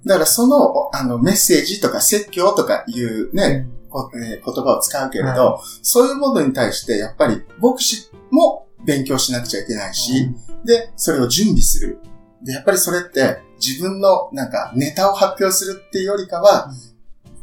[0.05, 10.29] だからその、あの、メッセージとか説教とかいうね、言葉を使うけれど、そういうものに対して、やっぱり、牧師も勉強しなくちゃいけないし、
[10.63, 11.99] で、それを準備する。
[12.41, 16.71] で、やっぱりそれって、自分の、なんか、ネタを発表するっていうよりかは、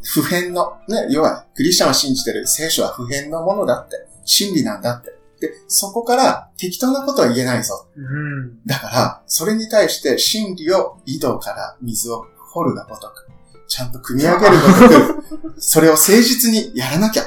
[0.02, 5.14] 普遍の、ね、要は、クリスチャンは信じてる聖書は普遍のものだって、真理なんだって。
[5.40, 7.86] で、そこから適当なことは言えないぞ。
[7.96, 8.64] うん。
[8.66, 13.30] だから、それに対して真理を井戸から水を掘るがごとく、
[13.66, 17.26] ちゃんと組み上げるごとく、 それを誠実にやらなきゃっ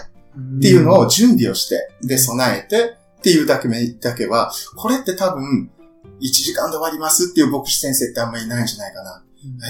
[0.62, 5.72] ていうのを準備をして、で、備えてっていうだけめだけは、これって多分、
[6.20, 9.24] 1時間で終わりますっていう牧師先生ってあんまりいないんじゃないかな。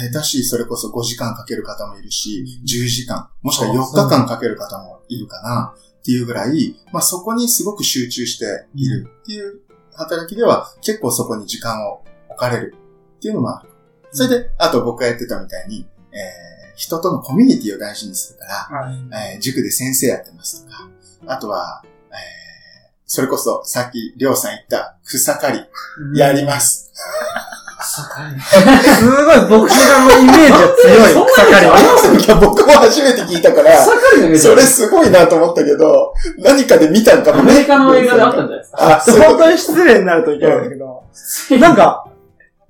[0.04, 9.62] えーだし、それこそ5時間かける方もいるし、10時間、もしくは4日間かける方もいるかなっていうぐらい、まあそこにすごく集中しているっていう
[9.94, 12.76] 働きでは結構そこに時間を置かれる
[13.18, 13.70] っていうのもある。
[14.12, 19.36] それで、あと僕がやってたみたいに、えー人とのコミュニティを大事にするから、はい。
[19.36, 20.90] えー塾で先生やってますとか、
[21.28, 21.93] あとは、えー
[23.14, 26.92] それこそさっきりょうさん言った草刈りやります。
[27.78, 28.42] 草刈り。
[28.42, 31.28] すごい牧師側のイメージが強い。
[31.28, 31.78] 草刈りは。
[32.26, 37.52] いや、僕も初めて聞いたから、草刈りのイメージそれすごいなと思ったけど、何かで見たんかもね。
[37.52, 38.98] アメリカの映画であったんじゃないですか。
[38.98, 41.04] あ、そう当に失礼になるといけないんだけど、
[41.60, 42.08] なんか、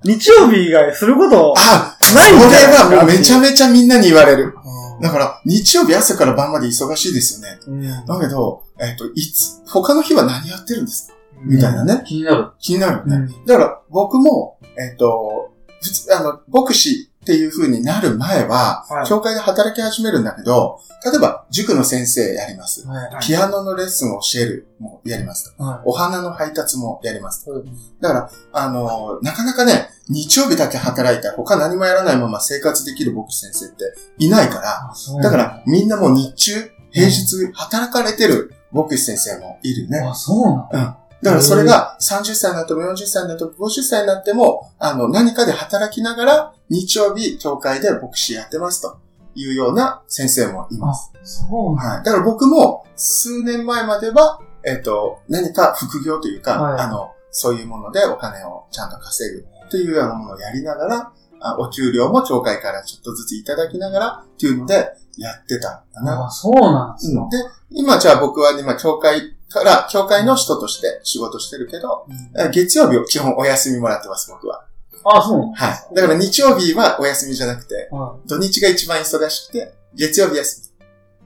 [0.02, 4.54] 日曜日以外することあ、ないんじゃないですかそれはもうめちゃめちゃみんなに言われる。
[5.00, 7.58] だから、日曜日朝から晩まで忙しいですよね。
[7.66, 11.14] うんだけど、えっ、と、いつ、他の日は何やってるんですか？
[11.44, 12.02] みたいなね。
[12.06, 12.50] 気になる。
[12.58, 13.16] 気になるよね。
[13.16, 15.52] うんだから、僕も、えっ、と、
[15.82, 22.86] 普通、あの、牧師っていう風になる前は、はい教会で働き始めるんだけど、例えば、塾の先生やります。
[22.86, 25.62] はいピアノのレッスンを教えるもやりますと。
[25.62, 27.58] はお花の配達もやりますと。
[27.58, 27.64] い。
[28.00, 39.98] だから、あのなかなかね、日曜日だけ働いて他何もやらないまま生活できる牧師先生っていないから、だから、みんなもう日中、平日働かれてる牧師先生もいるね。
[40.00, 48.98] あ、そうなのだからそれが30歳になっても40歳になっても50歳になっても、あの、何かで働きながら日曜日教会で牧師やってますと
[49.34, 51.10] いうような先生もいます。
[51.24, 52.04] そうなはい。
[52.04, 66.16] だから僕も数年前までは、えっ、と、何か副業というか、はいあの、そういうものでお金をちゃんと稼ぐっていうようなものをやりながら、あお給料も教会からちょっとずついただきながらっていうのでやってたんだな。
[66.16, 67.36] のあ、そうなんですうんで、
[67.70, 74.66] 今じゃあ僕は今、教会から、教会の人として仕事してるけど、え月曜日を基本お休みもらってます、僕は。
[75.04, 75.94] あ、そうはい。
[75.94, 80.72] だから日曜日はお休みじゃなくて、は土日が一番忙しくて、月曜日休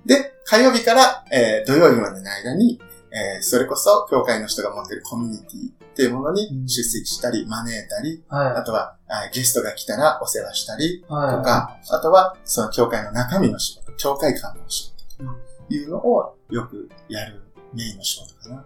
[0.05, 0.15] み。
[0.15, 8.25] で、火曜日から、えー土曜日までの間に、えーそれこそ、教会の人が持ってるコミュニティっていうものに出席したり、招いたり、い。
[8.29, 11.05] はあとは、あゲストが来たらお世話したり、い。
[11.09, 11.37] はい。
[11.37, 15.25] とか、あとは、その教会の中身の仕事、教会間の仕事
[15.69, 17.43] というのをよくやる
[17.75, 18.65] メインの仕事かな。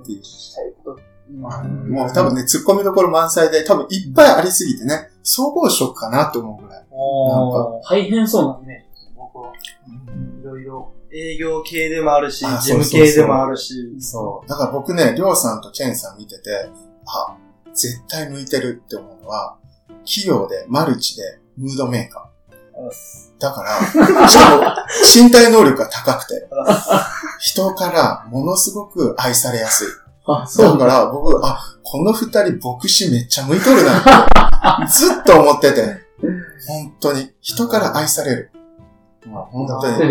[0.00, 1.00] っていうしたいこと。
[1.32, 6.86] まあもう多分ね、突っ込みどころ満載で、多分いっぱいありすぎてね、総合職かなと思うぐらい。
[6.90, 9.52] おー大変そうなイメージですね、僕は。
[9.54, 13.96] いろいろ営業系でもあるし、あ事務系でもあるし。
[14.00, 14.48] そう。
[14.48, 16.68] だから僕ね、りょうさんとケンさん見てて、
[17.06, 17.36] あ、
[17.72, 19.56] 絶対向いてるって思うのは、
[20.04, 23.23] 企業で、マルチで、ムードメーカー。
[23.38, 24.62] だから、しかも、
[25.14, 26.48] 身体能力が高くて、
[27.40, 29.88] 人からものすごく愛されやすい。
[30.26, 36.04] あ、そうだから僕、あ、この二人牧師めっちゃ向いとるなって、ずっと思ってて、
[36.66, 38.50] 本当に、人から愛される。
[39.26, 40.08] まあ本当に。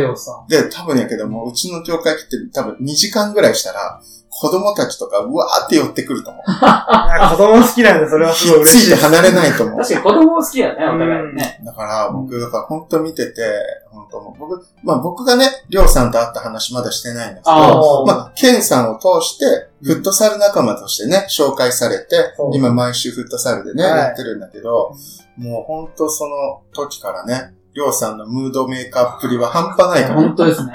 [0.49, 4.02] で、多分やけども、うちの教会来て多分2時間ぐらいしたら、
[4.36, 6.43] 子供たちとかうわーって寄ってくると思う。
[6.49, 8.99] 子供好きなんで、それはすごいつ嬉しいです。
[8.99, 9.78] いて離れないと思う。
[9.78, 11.62] 確かに子供好きやね、お互いにね。
[11.63, 13.43] だから、僕、だから本当見てて、
[13.91, 19.45] 本当もう僕、まあ僕がね、りょうさんと会った話まだしてないんですけあど、あまあ、ケンさんを通して、
[19.84, 24.95] フットサル仲間としてね、紹介されて今毎週フットサルでね、はいやってるんだけど、
[25.38, 30.16] もう本当その時からね、りょうさんのムードメーカーっぷりは半端ないから。
[30.16, 30.74] 本当ですね。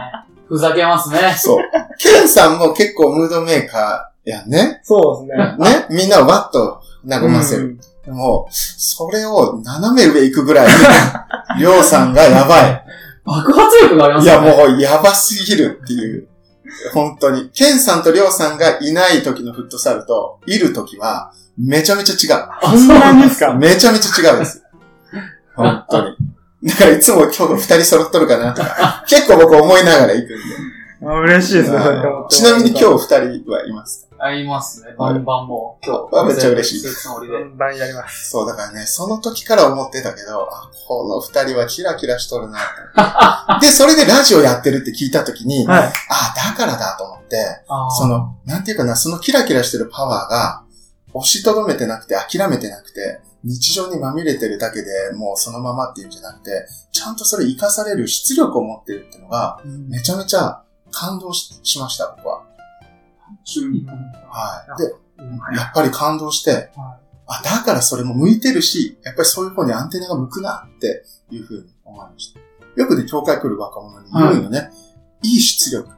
[0.49, 1.35] ふざけますね。
[1.37, 1.65] そう。
[1.99, 4.81] ケンさんも結構ムードメーカーやんね。
[4.83, 5.57] そうですね。
[5.59, 5.87] ね？
[5.91, 7.65] みんなをわっと和ませる。
[7.65, 10.69] うんでも、それを斜め上行くぐらい、
[11.61, 12.85] りょうさんがやばい。
[13.23, 14.41] 爆発力がありますいや。
[14.41, 16.27] もうやばすぎるっていう。
[16.95, 17.51] 本当に。
[17.51, 22.79] ケンさんとりょうさんがいない時のフットサルと、いる時は、めちゃめちゃ違う。
[22.79, 24.63] そんなにですかめちゃめちゃ違うんです。
[25.55, 26.17] 本当に。
[26.63, 30.39] だからいつも今日の二人揃っとるかなとか、 結構僕思いながら行くん
[31.09, 31.79] あ嬉しいですね。
[32.29, 34.09] ちなみに今日二人はいます。
[34.19, 34.95] ありますね。
[34.99, 36.19] バンバンもう今日。
[36.19, 37.09] あめっちゃ嬉しい。
[37.09, 38.31] バンバンやります。
[38.31, 43.67] そう、だからね、その時から思ってたけど、あ、この二人はキラキラしとるなって。
[43.67, 45.93] で、それでラジオやってるって聞いた時に、はい。
[46.09, 47.63] あ、だからだと思って、
[47.97, 50.63] そ、の、なんていうかな、そのキラキラしてるパワーが、
[51.15, 62.43] 押しとどめてなくて、諦めてなくて、日常にまみれてるだけでもうそのままっていうんじゃなくて、ちゃんとそれ活かされる出力を持ってるっていうのが、うんめちゃめちゃ感動ししました、僕は。
[64.29, 64.83] はい。
[64.83, 66.71] で、やっぱり感動して、
[67.27, 72.41] あ、だからそれも向いてるし、やっぱりそういう方にアンテナが向くなっていうふうに思いました。
[72.81, 74.71] よくね、教会来る若者に言うのね、
[75.23, 75.91] いい出力。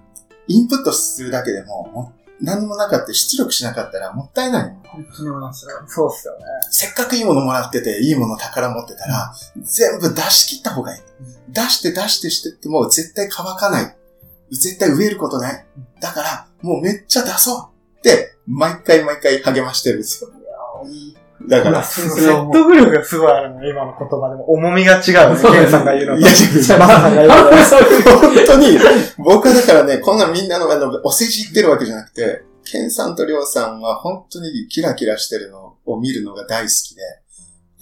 [0.49, 4.77] インプットするだけでも、何もなかった出力しなかったらもったいない。
[4.85, 5.67] 本当に思います。
[5.87, 6.45] そうっすよね。
[6.71, 11.03] せっかくいいものもらってて、いいもの宝持ってたら、全部出し切った方がいい。
[11.49, 13.97] 出して出してしてっても絶対乾かない。
[14.51, 15.67] 絶対植えることない。
[16.01, 19.99] だから、もうめっちゃ出そうって、毎回毎回励ましてるん。
[20.01, 20.31] ですよ。
[21.49, 24.45] だから、説得力がすごいあるの、今の言葉でも。
[24.51, 26.21] 重みが違うね、ケンさんが言うのと。
[26.21, 28.19] いやマサさんが言うのと。
[28.21, 28.79] 本当に、
[29.19, 37.03] 僕はだからね、こんなみんなのあのお世辞言ってるわけじゃなくて、ケンさんとりょうさんは本当にキラキラしてるのを見るのが大好きで、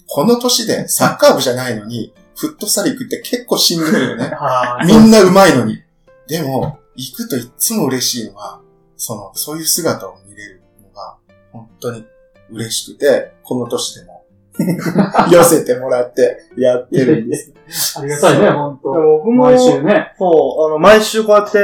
[0.07, 4.31] この年でサッカー部じゃないのに、フットサル行くって結構しんどいよね。
[4.87, 5.83] みんな上手いのに。
[6.29, 8.61] でも、行くといつも嬉しいのは、
[8.97, 11.17] その、そういう姿を見れるのが、
[11.53, 12.07] 本当に
[12.51, 14.25] 嬉しくて、この年でも、
[15.31, 17.99] 寄せてもらってやってるんです。
[17.99, 20.15] ありがたいね、本当僕も、毎週ね。
[20.19, 21.59] そう、あの、毎週こうやって、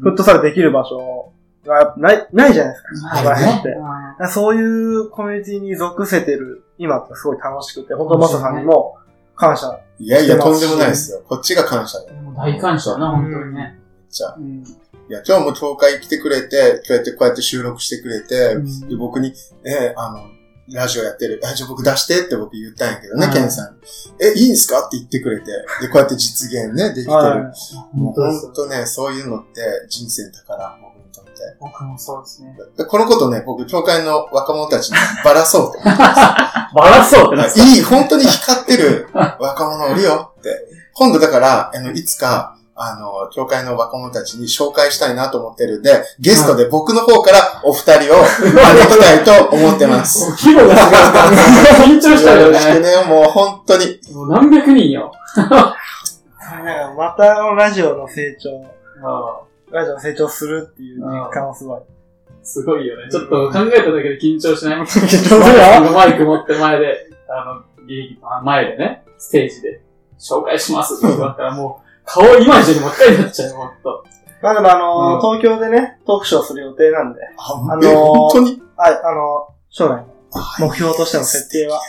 [0.00, 1.32] フットサルできる場所
[1.66, 3.16] がない、ないじゃないですか。
[3.16, 3.68] ここら辺って。
[3.70, 8.96] だからそういうコミュニティに属せてる今ってすごい楽しくて、本当マサさんにも
[9.34, 9.80] 感謝。
[9.98, 11.22] いやいや、とんでもないですよ。
[11.26, 12.10] こっちが感謝だよ。
[12.36, 13.78] 大感謝だな、本当にね。
[14.10, 14.34] ちゃ。
[14.38, 14.64] うん。
[15.08, 18.56] いや、今日も教会来てくれて、こうやって、こうやって収録してくれて、
[18.88, 20.34] で僕に、えあの、
[20.70, 21.40] ラジオやってる。
[21.44, 23.80] あ、じゃあ僕出してって僕言ったんやけどね、はいケンさんに。
[24.18, 25.46] え、いいんすかって言ってくれて。
[25.82, 27.12] で、こうやって実現ね、できてる。
[27.12, 27.96] はい。
[27.96, 31.32] もう本当です本当ね、そういうのって人生だから、僕にとって。
[31.60, 32.56] 僕もそうですね。
[32.78, 36.00] でこのことね、僕、教会の若者たちに ばらそうと思って
[36.74, 40.66] バラそうってなっていい、本当に光ってる若者おるよって。
[40.94, 50.30] 今度だから、あの、いつか、あの、教会の若者たちに紹介したいなと思ってるんで、ゲストで僕の方からお二人を招きたいと思ってます。
[50.44, 51.30] 規模が違うから、
[51.86, 52.80] 緊張したよよろしくね。
[52.80, 54.00] ね、もう本当に。
[54.12, 55.12] もう何百人よ。
[55.36, 58.50] なんかまたラジオの成長、
[59.70, 61.80] ラジオの成長するっていう実感はすごい。
[62.42, 63.10] すごいよね。
[63.10, 69.80] ちょっと考えただけで緊張しない緊張するよマイク持って前で、あの、ギリギリ前でね、ステージで
[70.18, 74.04] 紹介しますって言われたらもう、顔今以上に真っ赤になっちゃうよ、ほんと。
[74.42, 78.62] まあでもあのーうん東京でね、トークショーする予定なんで、あ、あのーえ本当に？
[78.76, 81.80] はい、あのー将来のあ目標としての設定は、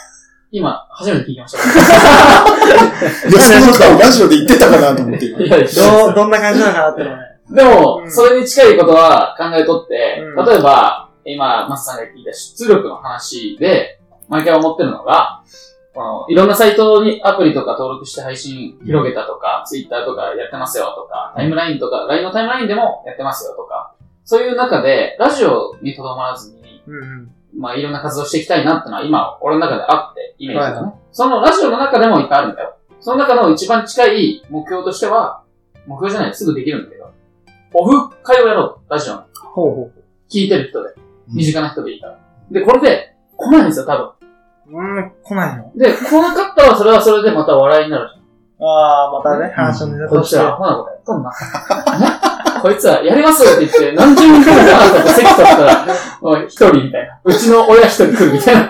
[0.51, 1.57] 今、初めて聞きました。
[1.57, 5.39] いや、その顔ラジオで言ってたかなと思って今。
[5.39, 7.23] いやいやどう、どんな感じなのかなってのはね。
[7.51, 13.99] でも、うんそれに近いことは考えとって、うん例えば、今、マスさんが聞いた出力の話で、
[14.29, 15.43] 毎回思ってるのが、
[15.95, 27.31] この、いろんなサイトにアプリとか登録して配信広げたとか、ツイッターとかやってますよとか、タイムラインとか、LINE のタイムラインでもやってますよとか、そういう中で、ラジオにとどまらずに、うんうん。
[27.57, 30.87] まあいろんな活動していきたいなってのは今、俺の中であって、イメージがね。
[30.87, 32.75] はいそのラジオの中でもいっぱいあるんだよ。
[32.99, 35.43] その中の一番近い目標としては、
[35.87, 37.09] 目標じゃない、すぐできるんだけど、
[37.73, 39.23] オフ会をやろう、ラジオの。
[39.53, 40.89] ほうほう聞いてる人で。
[40.89, 42.19] うん身近な人でいいから。
[42.51, 44.11] で、これで、来ないんですよ、多分。
[44.71, 44.81] ほう。
[44.81, 45.71] うん、来ないの？
[45.75, 48.25] で、来なかったらそれはそれでまた話題になるじ
[48.61, 50.09] ああ、またね、話のネタゃん。
[50.09, 50.37] こといつして。
[50.37, 51.29] ことやっとんな。
[51.29, 55.85] ねこいつらやりますって言って、何十人来るかなとか席取ったら、
[56.21, 57.19] もう一人みたいな。
[57.23, 58.61] うちの親一人来るみたいな。
[58.61, 58.67] っ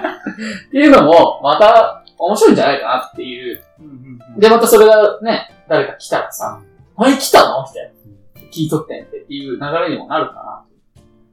[0.71, 3.63] ていうのも、また面白いんじゃないかなっていう。
[3.79, 6.59] うんうんうんで、またそれがね、誰か来たらさ、
[6.97, 7.63] あれ来たの？
[7.63, 8.49] みたいな。
[8.51, 10.63] 聞いとってんってっていう流れにもなるかな。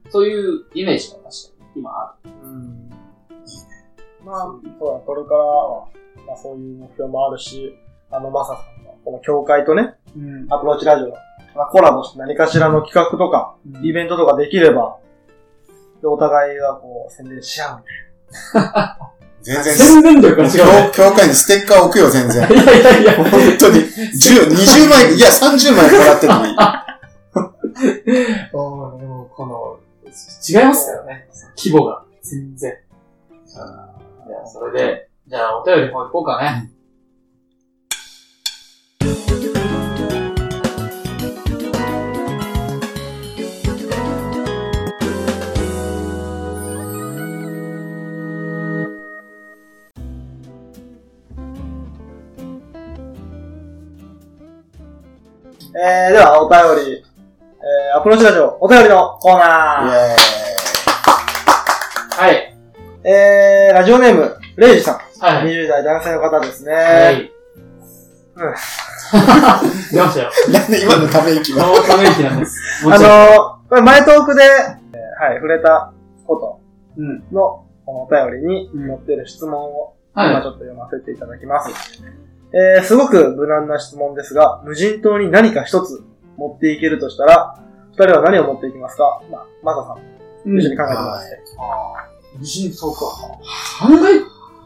[0.09, 1.29] そういうイメージが確か
[1.75, 2.31] に今ある。
[2.43, 2.92] うん
[4.25, 4.45] まあ、
[4.79, 5.87] そうだ、これからは、
[6.27, 7.77] まあそういう目標もあるし、
[8.11, 10.53] あの、マサさんの、この協会とね、うん。
[10.53, 11.13] アプローチラジオの、
[11.55, 14.97] まあ、コラボして何かしらの企画とか、イベントとかできれば、
[16.01, 17.83] で、お互いがこう、宣伝し合うみ
[18.53, 20.91] たい全然、全然力が違うね。
[20.93, 22.49] 教教会にステッカー置くよ、全然。
[22.49, 23.15] いやいやいや。
[23.17, 23.79] 本当に。
[23.79, 26.55] 10、20枚、いや、30枚もらってもいい。
[28.53, 29.79] おーでもこの、
[30.47, 31.27] 違いますからね。
[31.57, 32.03] 規模が。
[32.21, 32.73] 全然。
[34.25, 36.69] じゃあ、それで、じゃあ、お便りの方行こうかね。
[55.73, 55.79] な。
[55.79, 60.15] えー、では、お便り、えー、アプローチラジオ、お便りのコーイナェ
[62.15, 62.52] はい。
[63.03, 63.09] ー。
[63.09, 64.95] えー、ラジオネーム、レイジさん。
[65.25, 65.47] はい。
[65.47, 66.73] 20代男性の方ですね。
[66.73, 67.21] はい。
[68.35, 68.53] うん
[69.93, 70.31] 出ましたよ。
[70.51, 71.65] なんで今のため息は。
[71.87, 72.57] ため息なんです。
[72.85, 73.11] もあちろん。
[73.11, 75.93] のー、これ前トークで、えーはい、触れた
[76.25, 76.59] こと
[76.97, 77.23] うん。
[77.31, 81.69] の、このお便りにうん載っている質問を、今はちょっと読ませていただきます。
[82.55, 86.03] えー、すごく無難な質問ですが、無人島に何か一つ
[86.37, 87.55] 持っていけるとしたら、
[87.91, 89.21] 二人は何を持っていきますか？
[89.31, 89.97] まあ、マサさん、
[90.55, 90.59] い。
[90.59, 91.43] 一緒に考えてもらって。
[92.37, 92.99] 無人島か。
[92.99, 93.39] 考
[93.89, 94.19] え、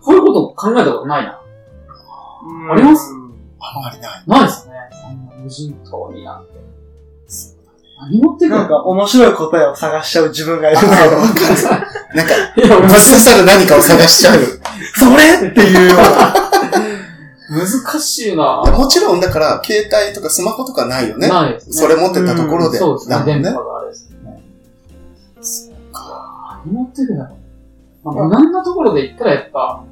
[0.03, 1.39] こういうこと考えたことないな。
[2.71, 3.11] あります？
[3.59, 4.23] あんまりない。
[4.27, 4.73] ないですね。
[4.91, 6.51] そんな無人島になんて。
[7.99, 8.57] 何持ってくる？
[8.57, 11.17] なんか面白い答えを探しちゃう自分がいるんだけど。
[11.17, 14.39] なんか、 いや、俺ぶっ刺さる何かを探しちゃう。
[14.95, 15.05] そ
[15.41, 15.49] れ？
[15.49, 16.33] っていうような。
[17.49, 21.29] 難しいなもちろん、だから、携帯とかスマホとかないよね。
[21.29, 21.73] ないですね。
[21.75, 22.77] それ持ってたところで。
[22.77, 23.23] そうですね。
[23.25, 23.51] 電波。
[23.63, 24.43] があれですよね。
[26.65, 27.36] 何持ってくるだろう。
[28.13, 29.83] まあ、無難なところで言ったらやっぱ、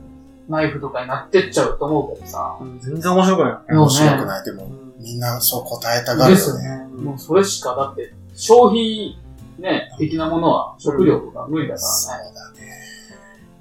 [0.47, 2.55] ナイフとかになってっちゃうと思うけどさ。
[2.79, 3.73] 全然面白くない。
[3.75, 4.45] 面白くない。
[4.45, 4.67] でも、
[4.99, 6.35] みんなそう答えたがるよね。
[6.35, 6.87] ですよね。
[7.03, 9.17] もうそれしか、だって、消費、
[9.57, 12.35] ね、的なものは食料とか無理だそうからね。
[12.35, 12.71] だね。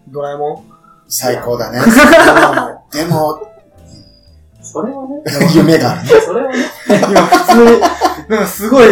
[0.09, 0.65] ドラえもん？
[1.09, 1.79] 最高だね。
[1.85, 3.41] 今でも、
[4.61, 5.23] それはね。
[5.55, 6.09] 夢があるね。
[6.21, 6.59] それはね。
[6.59, 7.81] 普通に、
[8.29, 8.89] なんかすごい、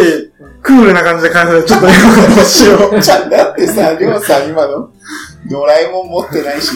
[0.63, 3.01] クールな感じで返されて、ちょっと今どうしよう。
[3.01, 4.91] ちゃんだってさ、りょうさん今の、
[5.51, 6.73] ドラえもん持ってないし。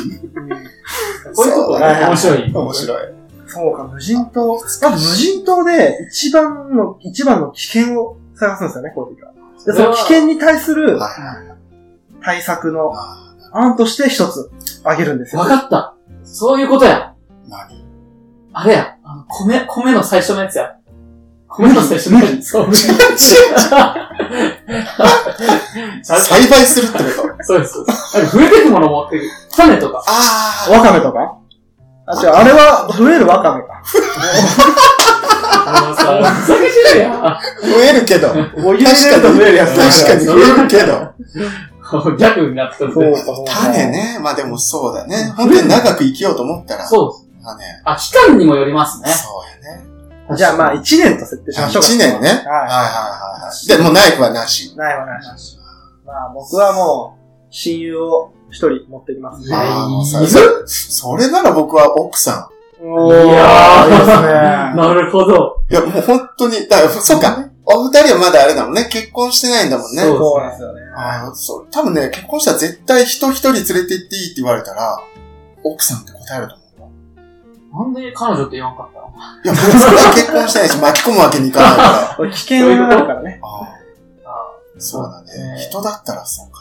[1.35, 2.53] こういうとこがね、面白い。
[2.53, 3.13] 面白い。
[3.49, 4.55] そうか、無人島。
[4.55, 9.33] まず無人島で一番の、一番の危険を探すんですよね、こういう時は。
[9.67, 10.99] で、その危険に対する。
[12.23, 14.51] 対策のあ案として一つ
[14.83, 15.41] あげるんですよ。
[15.43, 15.95] わかった。
[16.25, 17.15] そういうことや。
[17.47, 17.87] ー何？
[18.53, 18.97] あれや。
[19.05, 20.77] あの、米、米の最初のやつや。
[21.49, 22.43] 米の最初のやつ。
[22.51, 22.67] そ う。
[26.03, 27.45] 栽培するってこと？
[27.45, 27.73] そうです。
[27.75, 29.31] そうですなんか増えてくもの持ってる。
[29.55, 30.03] 種とか。
[30.07, 31.39] あワカメとか？
[32.07, 33.83] あ、違う、あれは増えるワカメか。
[35.69, 37.27] あのさ、ふざけてるやん。
[37.27, 38.31] あ、増えるけど。
[38.65, 42.17] お湯入れると増えるやつ確かに増えるけど。
[42.17, 42.93] 逆になってる。
[42.93, 43.53] そうか、そうか。
[43.53, 43.91] 種。
[43.91, 44.19] ね。
[44.21, 45.33] まあでもそうだね。
[45.37, 46.87] 本当に長く生きようと思ったら。
[46.87, 47.45] そうです。
[47.45, 47.65] 種。
[47.85, 49.11] あ、期間にもよりますね。
[49.11, 49.29] そ
[49.65, 49.85] うやね。
[50.35, 51.89] じゃあまあ一年と設定しましょうか。
[51.89, 52.09] 1年ね。
[52.09, 53.69] はいはいははいはい。
[53.69, 54.73] でもナイフはなし。
[54.73, 54.77] い。
[54.77, 55.57] ないわないし。
[56.05, 59.47] まあ僕はもう、親友を一人持ってきます。
[59.47, 60.29] いやあーもうさいる
[60.67, 62.51] そそれなら僕は奥さ
[62.81, 64.27] おいやーいいですね。
[64.27, 65.63] なるほど。
[65.69, 65.73] ん。
[65.73, 67.49] いや、もう本当に、だから、そうか。
[67.65, 68.87] お二人はまだあれだもんね。
[68.91, 70.03] 結婚してないんだもんね。
[70.03, 70.81] そうそうなんですよね。
[70.95, 71.67] ああ、そう。
[71.71, 75.01] 多分ね、結婚したら絶対人一人連れて行っていいって言われたら、
[75.65, 76.66] 奥さんって答えると思うよ。
[77.77, 79.13] なんで彼女って言わんかったの？
[79.45, 81.77] いや、もうそれは結婚してないし、巻き込むわけにいかない
[82.17, 82.31] から。
[82.31, 83.41] 危険があるからね。
[83.43, 83.47] あ
[84.25, 84.35] あ、あ
[84.79, 85.59] そうだね。
[85.59, 86.61] 人だったらそうか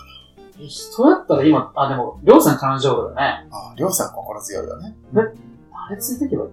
[0.57, 3.47] 人やったら今、あ、でも、りょうさん彼女だね。
[3.51, 4.95] ありょうさん心強いよね。
[5.13, 6.49] あれ連れてけばいい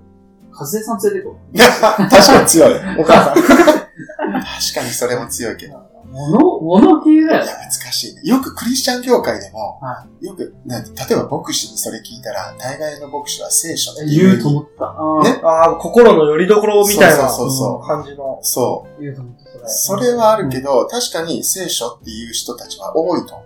[0.53, 1.65] 和江さん連れてこいや、
[2.11, 2.75] 確かに強い。
[2.99, 3.35] お母さん。
[3.43, 5.92] 確かにそれも強いけど。
[6.13, 6.31] う。
[6.31, 8.23] 物、物系だよいや、難しいね。
[8.25, 15.31] よくクリスチャン教会でも、はよく、ね、例えば牧師にそれ聞いたら、大概の牧師は聖書って言うと思った。
[15.31, 15.41] ね？
[15.43, 18.39] ああ、心の拠り所みたいなそうそうそう感じの。
[18.43, 19.47] そ言うと思った、う。
[19.69, 20.03] それ。
[20.03, 23.45] それはあるけど、確かに聖書っていう人たちは多いと思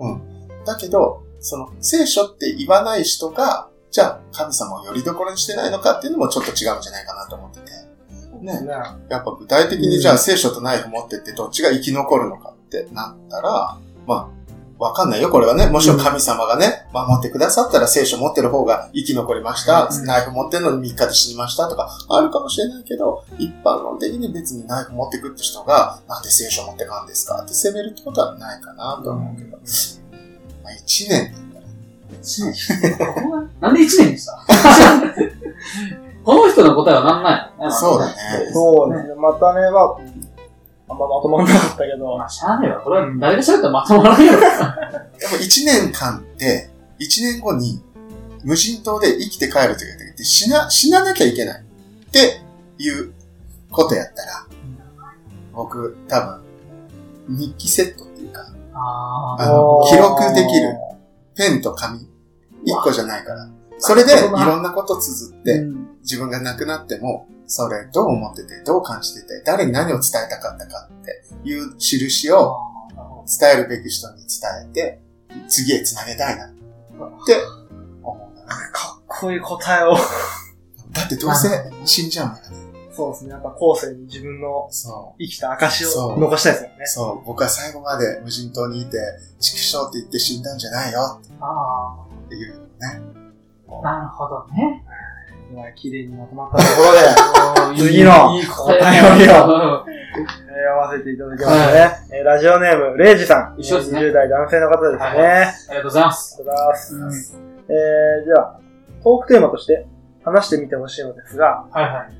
[0.00, 0.08] う。
[0.08, 0.64] うん。
[0.64, 7.89] だけど、その、聖書って言わない人が、じゃあ、神様を拠り所にしてないのかっていうのもちょっと違うんじゃないかなと思ってて。
[8.40, 8.60] ね。
[8.60, 8.68] ね
[9.08, 14.30] やっぱ具体的にじゃあ聖書とナイフ持ってってどっちが生き残るのかってなったら、ま
[14.78, 15.66] あ、わかんないよ、これはね。
[15.66, 19.88] もしろ神様がね、守ってくださったら聖書持ってる方が生き残りました。
[19.92, 27.42] うんナイフ持ってるのに3日で死にましたとか、あるかもしれないけど、一般論的に別にナイフ持ってくって人が、なんで聖書持ってかんですか？
[27.42, 29.50] って責めるってことはないかなと思うけど。
[29.52, 31.34] まあ、1年
[32.22, 32.54] 一年
[33.60, 34.42] なんで一年にした？
[36.24, 37.72] この人の答えはなんない。
[37.72, 38.14] そうだね
[38.52, 39.14] そうですね。
[39.14, 39.96] またね、まあ、
[40.88, 42.80] あんままとまんなかったけどま、あ、しゃあねえわ。
[42.80, 44.40] これは誰が喋ったらまとまらん やろ。
[44.40, 44.52] でも
[45.40, 47.82] 1年間って、1年後に
[48.44, 52.42] 無人島で生きて帰るときが出て死な、死ななきゃいけないって
[52.78, 53.12] いう
[53.70, 54.46] ことやったら、
[55.54, 56.40] 僕多分、
[57.28, 60.74] 日記セットっていうか、ああの記録できる
[61.36, 63.48] ペンと紙、1個じゃないから、
[63.78, 72.56] それでいろんなこと綴って、うん自分が亡くなっても、それどう思ってて、どう感じてて、誰に何を伝えたかったかっていう印を
[73.26, 74.26] 伝えるべき人に伝
[74.70, 75.00] えて、
[75.48, 76.50] 次へ繋げたいなっ
[77.26, 77.36] て
[78.02, 78.54] 思うな。
[78.72, 79.94] かっこいい答えを。
[80.92, 81.48] だってどうせ
[81.84, 82.56] 死んじゃうんだからね。
[82.92, 83.30] そうですね。
[83.30, 86.86] やっぱ後世に自分のそ生きた証を残したいですよねう。。
[86.86, 87.24] そう。
[87.24, 88.98] 僕は最後まで無人島にいて、
[89.38, 91.96] 畜生って言って死んだんじゃないよどあ
[92.26, 93.00] っていうね。
[93.68, 94.84] あ、なるほどね。
[95.54, 96.82] まあ、綺麗にまとまったとこ
[97.66, 101.90] ろで、 次のお便りを 読ませていただきますね。
[102.12, 103.60] えーラジオネーム、レイジさん。
[103.60, 104.98] 一緒ですね20代男性の方ですね。
[105.00, 106.32] はいありありがとうございます。
[106.32, 106.94] がとうございます。
[106.94, 107.10] うん
[107.68, 108.60] えー、じゃあ、
[109.02, 109.86] トークテーマとして
[110.24, 112.12] 話してみてほしいのですが、はいはい。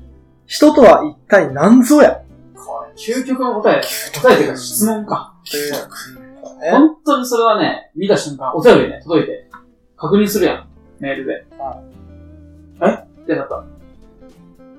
[0.45, 2.19] 人とは一体何ぞや？
[2.55, 3.81] これ、究極の答え。
[4.21, 5.33] 答えっていうか質問か。
[6.71, 9.47] 本当にそれはね、見た瞬間、お便りね、届いて、
[9.97, 10.67] 確認するやん。
[10.99, 11.45] メールで。
[11.59, 11.81] は
[12.83, 13.10] え？
[13.31, 13.63] ってなった。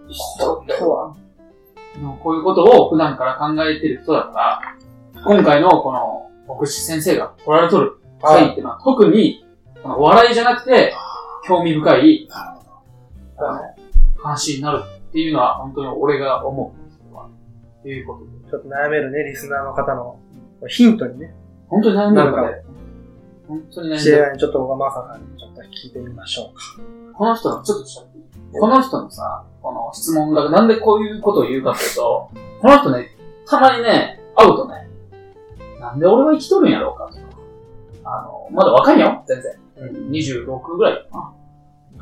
[0.09, 1.17] 人とは
[2.23, 4.59] こういうことを普段から考えてる人だか
[5.15, 9.45] ら、今回のこの、牧師先生が来られとる回っていうのは、特に、
[9.83, 10.93] この笑いじゃなくて、
[11.47, 12.29] 興味深い
[14.23, 16.83] 話になるっていうのは、本当に俺が思う。
[17.83, 18.31] ということで。
[18.51, 20.19] ちょっと悩めるね、リスナーの方の
[20.69, 21.35] ヒントにね、
[21.69, 22.63] 本当に悩んでるのなで、
[23.49, 24.17] 本当に悩ん知り。
[24.21, 26.63] 合いにちょっと小川さんにちょっと聞いてみましょうか。
[27.17, 27.85] この人の、ちょっと
[28.53, 32.31] この人のさ、この質問がなんでこういうことを言うかというと、
[32.61, 33.09] この人ね、
[33.47, 34.89] たまにね、会うとね、
[35.81, 37.23] なんで俺は生きとるんやろうかとか、
[38.05, 39.53] あの、まだ若いよ、全然。
[40.11, 41.33] 26ぐらいかな。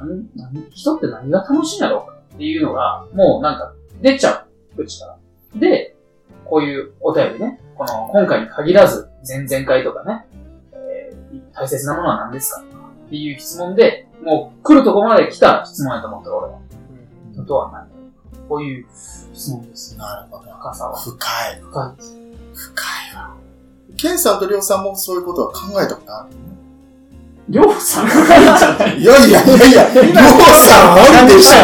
[0.06, 3.72] 何、何、人って何が楽しいんやろうかっていうのが、もうなんか
[4.02, 4.46] 出ちゃ
[4.76, 5.16] う、うちから。
[5.60, 5.96] で、
[6.44, 10.26] こういうお便りね、この、今回に限らず、前々回とかね、
[10.72, 11.20] えー
[11.52, 12.62] 大切なものは何ですか？
[13.10, 16.58] っていう質問で、もう来るとこまで来た質問やと思ってる俺は。
[17.32, 17.88] 人とは何
[18.48, 18.86] こういう
[19.34, 19.96] 質問です。
[19.98, 20.04] ど。
[20.04, 20.52] なるほど。
[20.52, 20.96] 深さは。
[20.96, 21.60] 深い。
[21.60, 22.16] 深いです。
[22.54, 23.34] 深いわ。
[23.96, 26.30] ケンさんとリョウさんもそういうことは考えたことある
[27.48, 31.56] りょうさんがないんじゃないいやいやいやいや、リョウさんあるでしょ。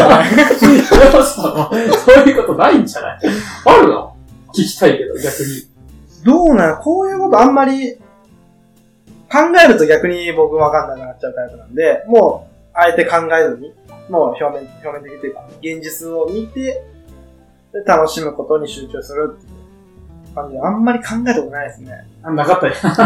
[0.73, 1.71] りょうさんは、
[2.05, 3.21] そういうことないんじゃない？
[3.65, 4.17] あるの？
[4.49, 5.69] 聞きたいけど、逆に。
[6.25, 7.99] どうなんこういうことあんまり
[9.31, 13.73] 考えると逆に僕わかんなくなっちゃうタイプなんで、もう、あえて考えずに、
[14.09, 16.85] もう表面、表面的というか、現実を見て、
[17.73, 19.49] で楽しむことに集中するってい
[20.33, 22.07] う感じで、あんまり考えたことないですね。
[22.23, 22.75] あなかったよ。
[22.83, 23.05] だか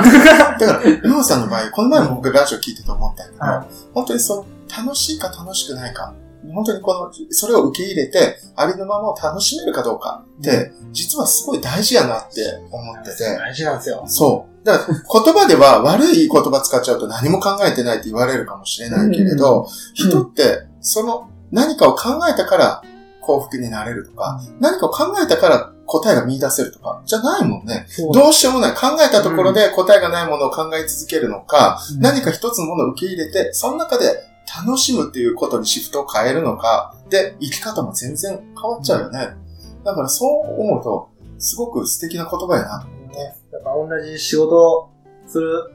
[0.59, 4.47] ら、リョウさんの場合、この前も僕ラジオ聞いてて思ったけど、は本当にその、
[4.85, 6.14] 楽しいか楽しくないか、
[6.53, 14.05] 本当にこの、それを受け入れて、ありのままを楽しめるかどうかって、実はすごい大事やなって思ってて、大事なんですよ。
[14.07, 14.64] そう。
[14.64, 22.82] だから、言葉では悪い言葉使っちゃうと何も考えてないって言われるかもしれないけれど、人って、その何かを考えたから
[23.20, 27.86] 幸福になれるとか、何かを考えたから答えが見出せるとか、じゃないもんね。
[28.12, 28.74] どうしようもない。
[28.74, 34.30] 考えたところで答えがないものを考え続けるのか、うん何か一つのものを受け入れて、その中で
[34.64, 39.36] 楽しむっていうことにシフトを変えるのか、で、生き方も全然変わっちゃうよね。
[39.84, 42.84] だからそう思うと、すごく素敵な言葉やな。
[43.12, 43.36] ね。
[43.53, 44.90] やっぱ同じ仕事を
[45.26, 45.70] する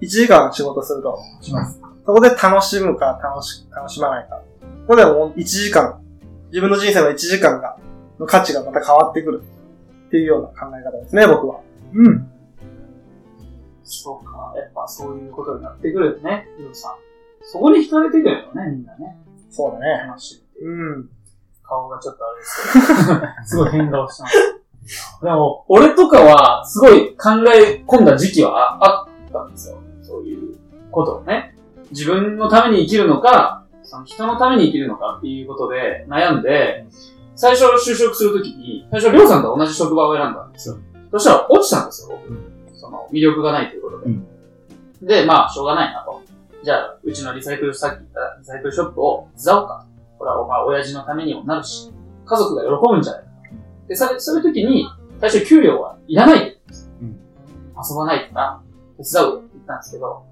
[0.00, 1.80] 1時間仕事するとします。
[2.04, 4.36] そこで楽しむか楽し、楽しまないか。
[4.36, 4.42] こ
[4.88, 6.00] こでもう1時間、
[6.50, 7.78] 自分の人生の1時間が、
[8.18, 9.42] の価値がまた変わってくる
[10.08, 11.60] っていうような考え方ですね、僕は。
[11.94, 12.30] うん。
[13.84, 14.52] そうか。
[14.56, 17.07] やっぱそういうことになってくるよね、ヒロさん。
[17.50, 19.16] そこに惹かれてくるよね、みんなね。
[19.50, 20.02] そうだね。
[20.06, 20.60] 話って。
[20.60, 21.08] うん。
[21.62, 23.20] 顔がちょっとあれですけど。
[23.46, 25.20] すごい変顔してます。
[25.24, 29.78] でも、俺とかは、すごい考え込んだ時期はああったんですよ。
[30.02, 30.58] そういう
[30.90, 31.56] ことをね。
[31.90, 36.86] 自分のために生きるのか、その人のために生きるのかっていうことで悩んで、
[37.34, 40.76] 最初就職するときに、最初りょうさんと同じ職場を選んだんですよ。
[41.12, 42.78] そしたら落ちたんですよ、僕。
[42.78, 44.06] その、魅力がないということで。
[44.06, 44.26] うん
[45.02, 46.22] で、まあ、しょうがないなと。
[46.68, 49.86] じゃあ、うちのリサイクル、さっき言ったリサイクルショップを手伝おうか。
[50.18, 51.90] これは、まあ、親父のためにもなるし、
[52.26, 53.30] 家族が喜ぶんじゃないか。
[53.88, 54.86] で、それ、そういう時に、
[55.18, 58.62] 最初給料はいらないですようん遊ばないとか、
[58.98, 60.26] 手伝うって言ったんですけど、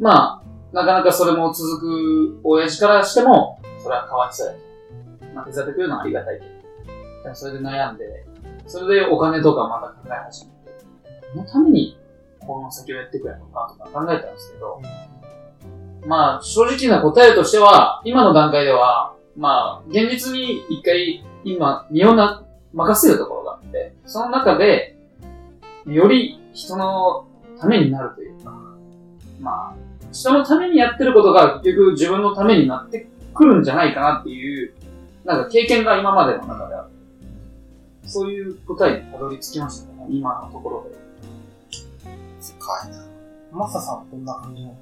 [0.00, 4.58] まあ、なかなかそれも続く親父からしても、それはかわいそうやと。
[5.32, 6.44] まあ、手伝ってくれるのはありがたいけ
[7.24, 7.30] ど。
[7.30, 8.26] でそれで悩んで、
[8.66, 10.84] それでお金とかまた考え始めて、
[11.34, 11.96] このために
[12.40, 14.82] この先をやっていくやろうかとか考えたんですけど、
[16.06, 22.44] まあ、正直な答えとしては、今の段階では、まあ、現実に一回、今、身をな、
[22.74, 24.96] 任せるところがあって、その中で、
[25.86, 27.26] より人の
[27.60, 28.50] ためになるというか、
[29.40, 29.74] まあ、
[30.10, 34.74] 人のためにやってることが結局自分のためになってくるんじゃないかなっていう、
[35.24, 36.88] なんか経験が今までの中である。
[38.04, 40.96] そういう答えにたどり着きましたね、今のところで。
[42.40, 43.04] 深いな。
[43.52, 44.76] マサさんこんな感じなの？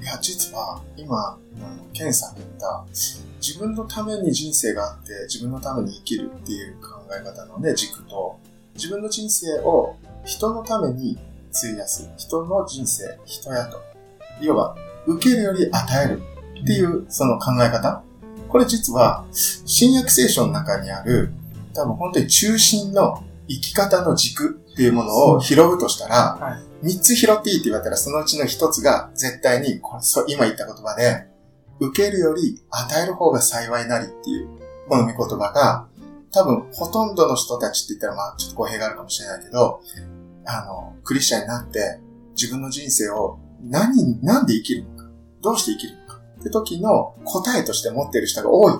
[0.00, 2.84] いや、実は、今、あのケンさんが言った、
[3.40, 8.38] 自分のために人生があって、自分のために生きるっていう考え方のね、軸と、
[8.74, 11.18] 自分の人生を人のために
[11.54, 12.10] 費やす。
[12.16, 13.80] 人の人生、人やと。
[14.40, 14.76] 要は、
[15.06, 16.22] 受けるより与える
[16.60, 18.02] っていう、その考え方。
[18.48, 21.32] これ実は、新約聖書の中にある、
[21.72, 29.80] 多分本当に中心の生き方の軸っていうものを拾うとしたら、はい三つ拾っていいって言われたら、そのうちの一つが絶対に、
[30.28, 31.26] 今言った言葉で、
[31.80, 34.48] 受けるより与える方が幸いなりっていう、
[34.88, 35.88] この見言葉が、
[36.32, 39.80] 多分ほとんどの人たちって言ったら、まあちょっと語弊があるかもしれないけど、
[40.44, 42.00] あの、クリスチャンになって、
[42.32, 45.10] 自分の人生を何に、なんで生きるのか、
[45.42, 48.74] どうして生きるのかって時の答えとして持ってる人が多い。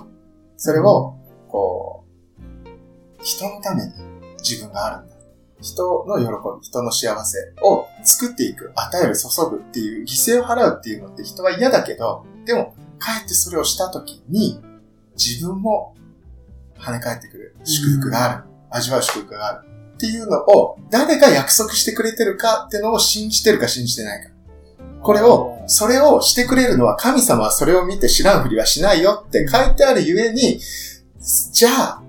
[0.55, 1.15] それを、
[1.49, 2.05] こ
[2.37, 3.91] う、人のために
[4.37, 5.16] 自分があるんだ。
[5.61, 6.25] 人の喜
[6.59, 14.61] び、人の幸せを作っていく、与える、注ぐっていう犠牲を払うっていうのって人は嫌だけど、でも、かえってそれをした時に、
[15.15, 15.95] 自分も
[16.79, 24.29] 跳ね返ってくる祝福がある、味わう祝福があるっていうのを、誰が約束してくれてるかっていうのを信じてるか信じてないか。
[25.01, 30.59] これを、それをしてくれるのは神様はそれを見て知らんふりはしないよって書いてあるゆえに、
[31.51, 32.03] じゃあ、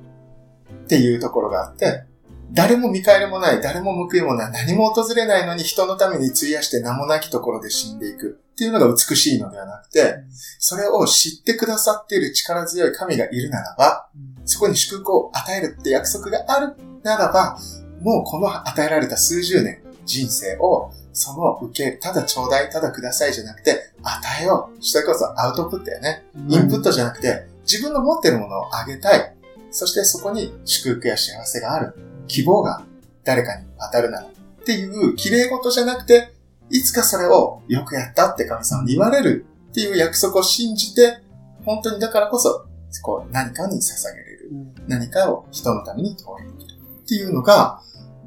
[0.85, 2.05] っていうところがあって、
[2.51, 10.17] 誰も見返りもない、誰も報いもない、何も訪れないのに人のために費やして名もなきところで死んでいくっていうのが美しいのではなくて、
[10.59, 14.09] それを知ってくださっている力強い神がいるならば、
[14.45, 17.59] そこに祝福を与えるって約束があるならば、
[18.01, 24.79] もうこの与えられた数十年、人生を、その受け、ただちょうだい、ただくださいじゃなくて、与えよう。
[24.81, 26.25] それこそアウトプットやね。
[26.49, 29.35] インプットじゃなくて、自分の持ってるものをあげたい。
[29.71, 31.95] そしてそこに祝福や幸せがある。
[32.29, 32.83] 希望が
[33.25, 34.27] 誰かに渡るなら。
[34.27, 34.31] っ
[34.65, 36.33] ていう綺麗事じゃなくて、
[36.71, 41.19] いつかそれをよくやったって神様に言われるっていう約束を信じて、
[41.65, 42.67] 本当にだからこそ、
[43.03, 44.51] こう何かに捧げれる。
[44.87, 46.79] 何かを人のために投影できる。
[47.05, 47.81] っていうのが、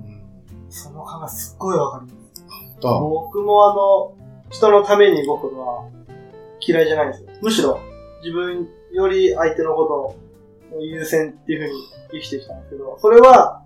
[0.06, 2.22] うん、その考えすっごいわかります。
[2.82, 4.18] と、僕もあの、
[4.50, 5.90] 人のために動くのは
[6.60, 7.30] 嫌いじゃないですよ。
[7.42, 7.80] むしろ
[8.22, 10.16] 自分より相手のこ
[10.72, 11.74] とを優先っていうふうに
[12.12, 13.61] 生きてきたんですけど、それは、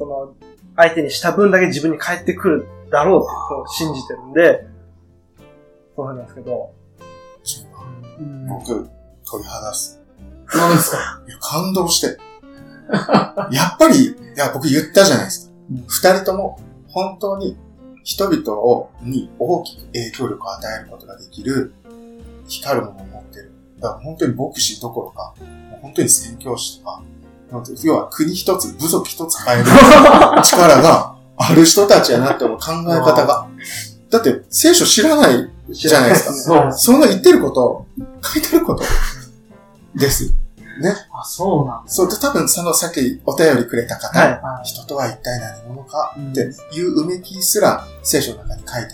[0.00, 0.34] その、
[0.76, 4.66] 相手にした分だけ自分に返ってくるだろうってこう信じてるんで、
[5.94, 6.72] そうなんですけど、
[8.18, 8.88] うん僕、
[9.30, 10.00] 鳥肌す。
[10.54, 11.22] 何ですか？
[11.26, 12.18] いや、感動して。
[13.52, 15.54] やっぱり、いや、僕言ったじゃないですか。
[15.86, 17.56] 二人とも、本当に、
[18.02, 21.72] 人々を、に大きく影響力を与えることができる、
[22.48, 23.52] 光るものを持ってる。
[23.78, 25.34] だから本当に牧師どころか、
[25.70, 27.02] もう本当に宣教師とか、
[27.84, 29.64] 要は国一つ、部族一つ変える
[30.42, 33.46] 力がある人たちやなって思う考え方が。
[34.10, 36.32] だって、聖書知らないじゃないですか。
[36.72, 36.96] そう。
[36.96, 37.86] その言ってること、
[38.22, 38.84] 書いてあること
[39.94, 40.32] です。
[41.12, 44.28] あ、そうなんそう、で多分そのさっきお便りくれた方、はい。
[44.30, 44.60] だ。
[44.64, 48.90] 人とは一体何者かうんっていう埋め切りすら聖書の中に書いてあって、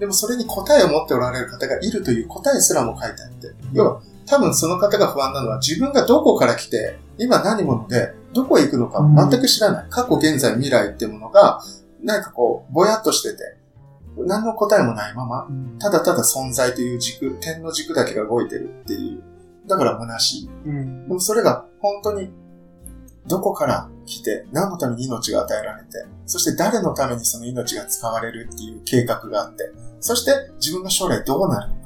[0.00, 9.00] でもそれに答えを持っておられる方がいるという答えすらも書いてあって、要は多分その方が不安なのは自分がどこから来て、今何者で、どこへ行くのか
[9.30, 9.86] 全く知らない。
[9.88, 11.60] 過去、現在、未来っていうものが、
[12.02, 13.56] なんかこう、ぼやっとしてて、
[14.18, 15.48] 何の答えもないまま、
[15.78, 19.22] ただただ存在という軸、点の軸だけが動いてるっていう。
[19.66, 20.50] だから虚しい。
[20.66, 22.30] うんでもそれが本当に
[23.26, 31.85] どこから来て何のために命が与えられて、そして誰のためにその命が使われるっていう計画があって、そして自分の将来どうなるのか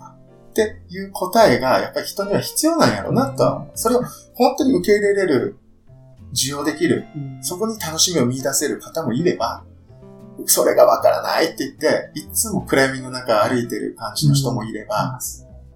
[0.50, 3.70] っていう答えがやっぱり人には必要なんやろうなとは思う。
[3.74, 4.02] それを
[4.34, 5.56] 本当に受け入れれる、
[6.32, 7.06] 受容できる、
[7.40, 9.64] そこに楽しみを見出せる方もいれば、
[10.46, 15.18] それがわからないって言って、いつも暗闇の中歩いてる感じの人もいれば、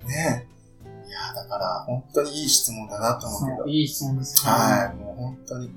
[0.06, 0.46] ね
[0.84, 1.08] え。
[1.08, 3.68] いや、だから、本当にいい質問だなと思うけど。
[3.68, 4.58] いい質問ですよね。
[4.58, 5.70] はい、もう本当に。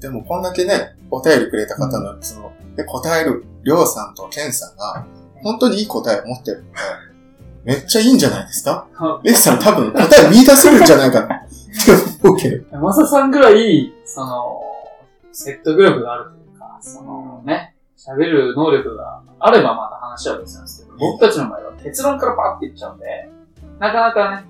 [0.00, 5.06] でも、こんだけね、お便りくれた方の、その、で、答える、りょうさんとケンさんが、
[5.42, 6.78] 本当にいい答えを持ってるので、
[7.64, 8.86] めっちゃいいんじゃないですか？
[9.22, 11.48] レイさん多分答え見出せるんじゃないかなって
[12.22, 12.64] 思うけど。
[12.72, 14.60] 山佐さんぐらい、その、
[15.32, 23.30] 説得力があるというか、そのね、喋る能力があればまた話は別なんですけど、僕たちの場合は結論からパッていっちゃうんで、
[23.78, 24.44] なかなかね、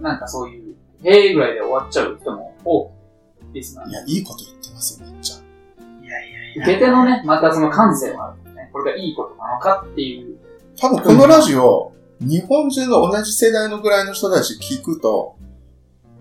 [0.00, 3.02] なんかそういう、へえぐらいで終わっちゃう人も多くて、
[3.54, 3.92] リスナーに。
[3.92, 5.36] いや、いいこと言ってますよ、めっちゃ。
[5.36, 6.64] いやいやいや。
[6.64, 10.38] 受け手のね、またその感性もあるんでね、これがいいことなのかっていう。
[10.80, 11.92] 多分このラジオ、
[12.22, 15.36] 日本中の同じ世代のぐらいの人たち聞くと、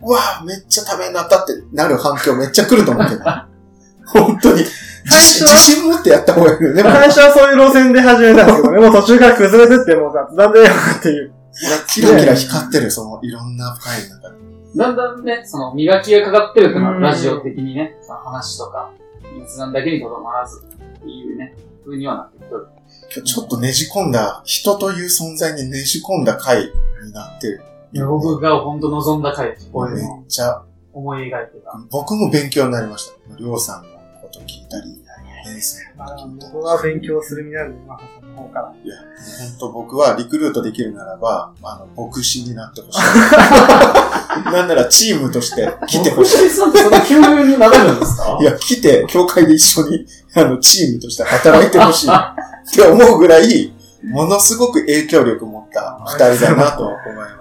[0.01, 3.21] うわぁ、めっちゃためになったってなる反響めっちゃ来ると思うけど。
[4.05, 4.63] 本当に。
[5.05, 6.83] 自信自信持ってやった方がいいよね。
[6.83, 10.65] 最初はそういう路線で始めたんですけどね、もう途中から崩れてってもう雑談でよ
[10.99, 11.33] っていう。
[11.87, 14.35] キラキラ光ってる、そのいろんな深い中で。
[14.75, 18.91] だんだんね、その磨きがかかってるとなうんラジオ的にね、その話とか、
[19.45, 22.67] 雑談だけにとどまらず、っていうね、風にはなってくる。
[23.13, 26.71] 今日ちょっとねじ込んだ、人という存在にねじ込んだ回
[27.03, 27.63] になってる。
[27.93, 29.69] いや、僕が本当望んだ回です。
[29.71, 30.63] こういうめっちゃ、
[30.93, 31.79] 思い描いてた。
[31.89, 33.37] 僕も勉強になりました。
[33.37, 33.89] りょうさんの
[34.21, 35.01] こと聞いたり、
[35.43, 36.51] 先生のこと聞いたり。
[36.53, 38.73] 僕は勉強する身なんで、マカさんの方から。
[38.83, 43.01] いや、本当僕はリクルートできるならば、あの、牧師になってほしい。
[44.51, 46.47] なんならチームとして来てほしい。
[46.47, 46.49] い。
[46.49, 48.37] さんってそんな急になれるんですか？
[48.41, 52.09] いや、来て、教会で一緒に、あの、チームとして働いてほしい。
[52.09, 53.73] って思うぐらい、
[54.03, 56.97] ものすごく影響力を持った二人だなと思い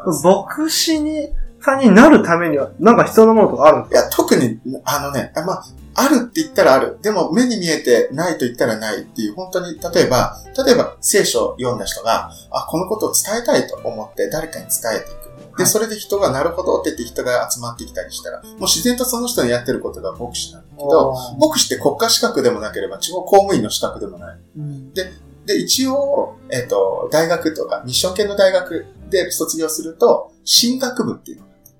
[0.06, 0.26] ます。
[0.26, 1.30] 牧師に、
[1.62, 5.64] さんになるためには、なんか必要なものとかあるんですいや、特に、あのね、あまあ、
[6.00, 6.98] あるって言ったらある。
[7.02, 15.58] でも、目に見えてないと言ったらないっていう、本当に、例えば、例えば、聖書を読んだ人が、あ、このことを伝えたいと思って誰かに伝えていく。
[15.58, 24.38] で、それで人がなるほどって言って人が集まってきたりしたら、もう自然とその人のやってることが牧師なんだけど、牧師って国家資格でもなければ地方公務員の資格でもない。
[24.58, 24.92] うん
[25.46, 31.72] で、一応、えっ、と、大学とか、ミッション系の大学で卒業すると、神学部っていうのがあって、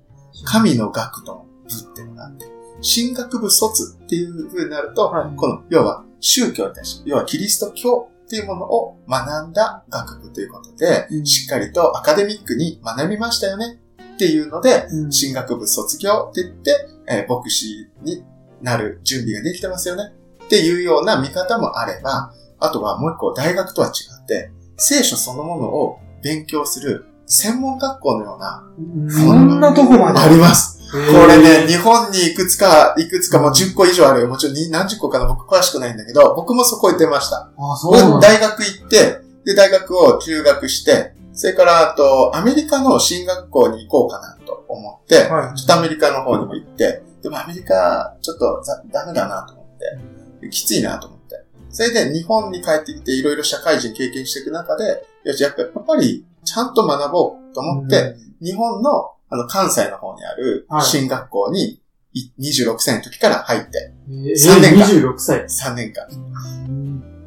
[0.43, 2.45] 神の学の部っていうのがあって、
[2.81, 5.35] 神学部卒っていう風になると、はい。
[5.35, 11.25] この、要は宗教に対して、要はキリスト教っていうものを学んだ学部ということで、うん。
[11.25, 13.79] しっかりとアカデミックに学びましたよね
[14.15, 15.11] っていうので、うん。
[15.11, 18.23] 進学部卒業って言って、えー牧師に
[18.61, 20.13] なる準備ができてますよね
[20.45, 23.91] っていうような見方もあれば、あとはもう一個大学とは違
[24.23, 28.63] って、聖書そのものを勉強する専門学校のような、
[29.09, 30.19] そんなとこまで。
[30.19, 30.80] あります。
[30.91, 34.27] こ これね、日本にいくつか、いくつかもう10個以上あるよ。
[34.27, 37.49] もちろんに何十個かな僕詳しくないんだけど、僕もそこ行ってました。
[37.57, 38.21] あ、そう。
[38.21, 49.65] 大学行って、で、大学を休学して、それから、あと、アメリカの進学校に行こうかなと思って、はいちょっとアメリカの方にも行って、でもアメリカ、ちょっとざダメだなと思っ
[50.41, 51.45] て、きついなと思って。
[51.69, 61.81] それで日本に帰ってきていろいろ社会人経験していく中で、よし、やっぱやっぱりちゃんと学ぼうと思って、日本のあの関西の方にあるはい進学校に
[62.13, 65.43] い26歳の時から入って、えー、3年間26歳。
[65.43, 66.05] 3年間。
[66.67, 66.81] うん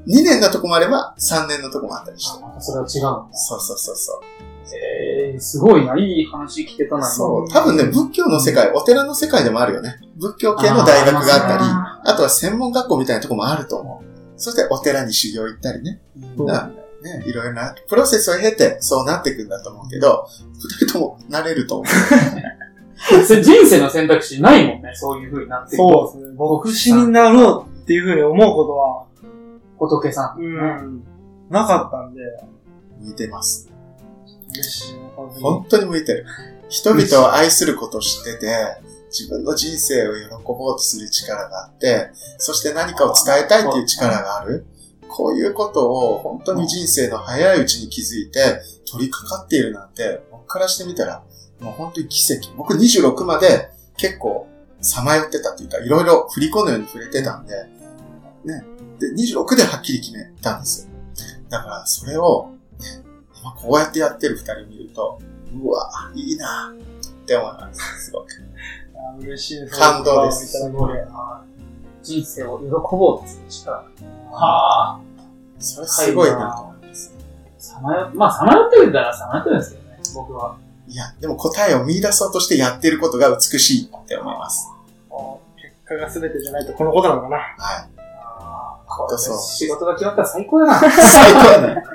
[0.07, 2.43] 2年のとこもあれば3年のとこもあったりして。
[2.43, 3.37] またそれは違うんだ。
[3.39, 4.21] そうそうそうそう。
[4.77, 5.97] えー、すごいな。
[5.99, 7.49] いい話聞けたな、そう。
[7.49, 10.01] 多分ね、仏教の世界、お寺の世界でもあるよね。
[10.17, 14.05] 仏教系の大学があったり、ああとは専門学校みたいなとこもあると思う。
[14.37, 16.03] そしてお寺に修行行ったりね。
[16.37, 20.27] そうだからね、いろいろな、プロセスを経てそうなっていくんだと思うけど、
[20.81, 21.87] 二人ともなれると思う。
[23.43, 24.93] 人生の選択肢ないもんね。
[24.95, 26.09] そういう風になっていくと。
[26.13, 26.37] そうですね。
[26.39, 29.05] 牧師になろうっていうふうに思うことは、
[29.79, 30.41] 仏さん。
[30.41, 31.05] うん、
[31.51, 32.23] なかったんで、
[33.01, 33.71] 向いてます。
[35.43, 36.27] 本当に向いてる。
[36.71, 38.47] 人々を愛することを知ってて、
[39.11, 44.67] 自分の人生を喜ぼうとする力があって、そして何かを伝えたいっていう力がある。
[45.09, 51.23] こういうことを本当に人生の早いうちに気づいて取り掛かっているなんて、僕からしてみたら、
[51.61, 52.53] もう本当に奇跡。
[52.57, 54.49] 僕26まで結構
[54.81, 57.55] さまよってたっていうか、いろいろ振り子のように触れてたんで、
[58.45, 58.65] ね。
[58.99, 60.91] で、26ではっきり決めたんですよ。
[61.49, 62.87] だから、それを、ね、
[63.41, 65.19] 今こうやってやってる二人見ると、
[65.63, 68.07] うわ、いいなって思います。
[68.07, 68.27] すごく。
[68.95, 69.69] あ嬉しい。
[69.71, 70.59] 感動です
[72.03, 73.87] 人生を喜ぼうっていう力。
[74.35, 75.01] はあ。
[75.59, 77.15] それすごいなと思います。
[77.59, 80.57] さまよ、まあ、さまよってるんだらさまよってるんですけどね、僕は。
[80.87, 84.69] いや、でも答えを見出そうとしてやってることが美しいって思います。
[85.57, 87.37] 結果が全てじゃないとこのことなのかな。
[87.37, 87.47] はい。
[87.99, 90.75] ああ、これそう仕事が決まったら最高だな。
[90.81, 91.83] 最高だね。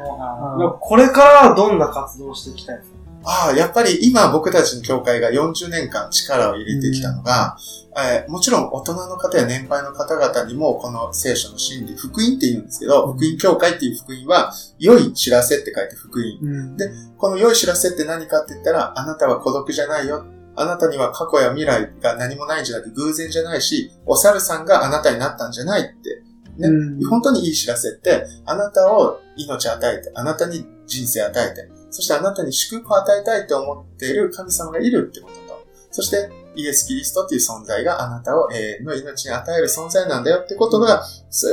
[0.00, 2.96] うんでもこれからはどんな活動をしていきたいですか？
[3.24, 7.56] ああ、やっぱり今僕たちの教会が40年間力を入れてきたのが、
[7.96, 16.48] えーもちろん大人の方や年配の方々にもこの聖書の真理、福音って言うんですけど、福音教会っていう福音は、良い知らせって書いて福音。
[16.48, 20.24] うんでこの良い知らせって何かって言ったら、あなたは孤独じゃないよ。
[20.56, 26.22] あなたには過去や未来が何もないんじゃなくて偶然じゃないし、お猿さんがあなたになったんじゃないって。
[26.58, 41.04] ねうん本当にいい知らせって、あなたを命与えて、あなたに人生与えて、そしてあなたに祝福を与えたいと思っている神様がいるってことと、そしてイエス・キリストっていう存在があなたを永遠の命に与える存在なんだよってことが、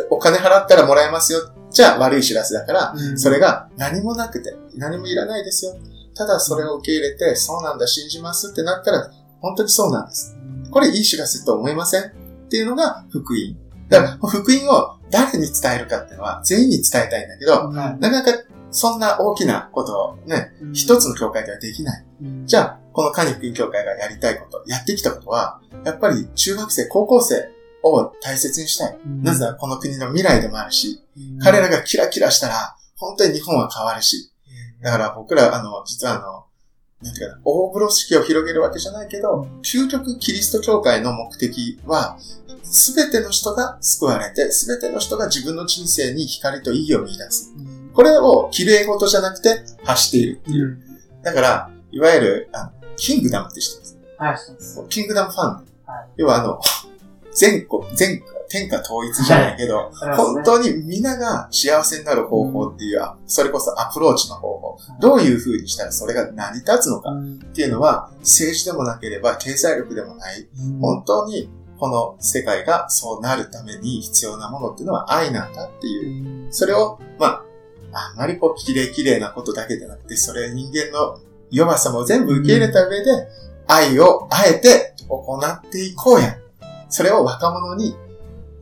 [0.09, 1.39] お金払ったらもらえますよ。
[1.71, 5.75] じゃあ悪い知らせだから、うんそれが何もなくて、何もいらないですよ。
[6.15, 10.35] ただそれを受け入れて、そうなんだ、信じますってなったら、本当にそうなんです。
[10.71, 12.05] これいい知らせと思いませんっ
[12.49, 13.55] ていうのが福音。
[13.89, 18.43] だから、福音を誰に伝えるかっていうのは全員に伝えたいんだけど、はいなかなか
[18.77, 22.05] そんな大きなことをね、一つの教会ではできない。
[22.45, 27.49] じゃゃあ、このカニ福音教会がやりたいこと、やってきたことは、やっぱり中学生、高校生
[27.81, 28.99] を大切にしたい。
[29.23, 31.01] なぜならこの国の未来でもあるし、
[31.41, 34.31] 彼らがキラキラしたら、本当に日本は変わるし、
[34.83, 36.45] だから僕ら、あの、実はあの、
[37.01, 42.19] なんていうかな、大風呂敷を広げるわけじゃないけど、究極キリスト教会の目的は、
[42.61, 47.53] すべての人が救われて、すべての人が自分の人生に光と意義を見出す。
[47.97, 50.79] これを綺麗事じゃなくて発しているっていう。
[51.23, 53.97] だから、いわゆる、あのキングダムって知ってます？
[54.17, 54.85] はい、そうです。
[54.87, 55.47] キングダムファン。
[55.47, 55.65] はい
[56.17, 56.61] 要はあの、
[57.33, 64.77] 全国、全、天下統一じゃないけど、本当に皆が幸せになる方法っていう、それこそアプローチの方法。
[64.99, 67.15] どういう風にしたらそれが成り立つのかっ
[67.55, 70.47] ていうのは、政治でもなければ経済力でもない。
[70.79, 76.51] 本当にこの世界がそうなるために必要なものっていうのは愛なんだっていう。
[76.51, 77.43] それを、まあ、
[77.97, 81.19] あんまりこう、綺麗綺麗なことだけじゃなくて、それ人間の
[81.49, 83.27] 弱さも全部受け入れた上で、
[83.67, 86.37] 愛をあえて行っていこうや。
[86.89, 87.95] それを若者に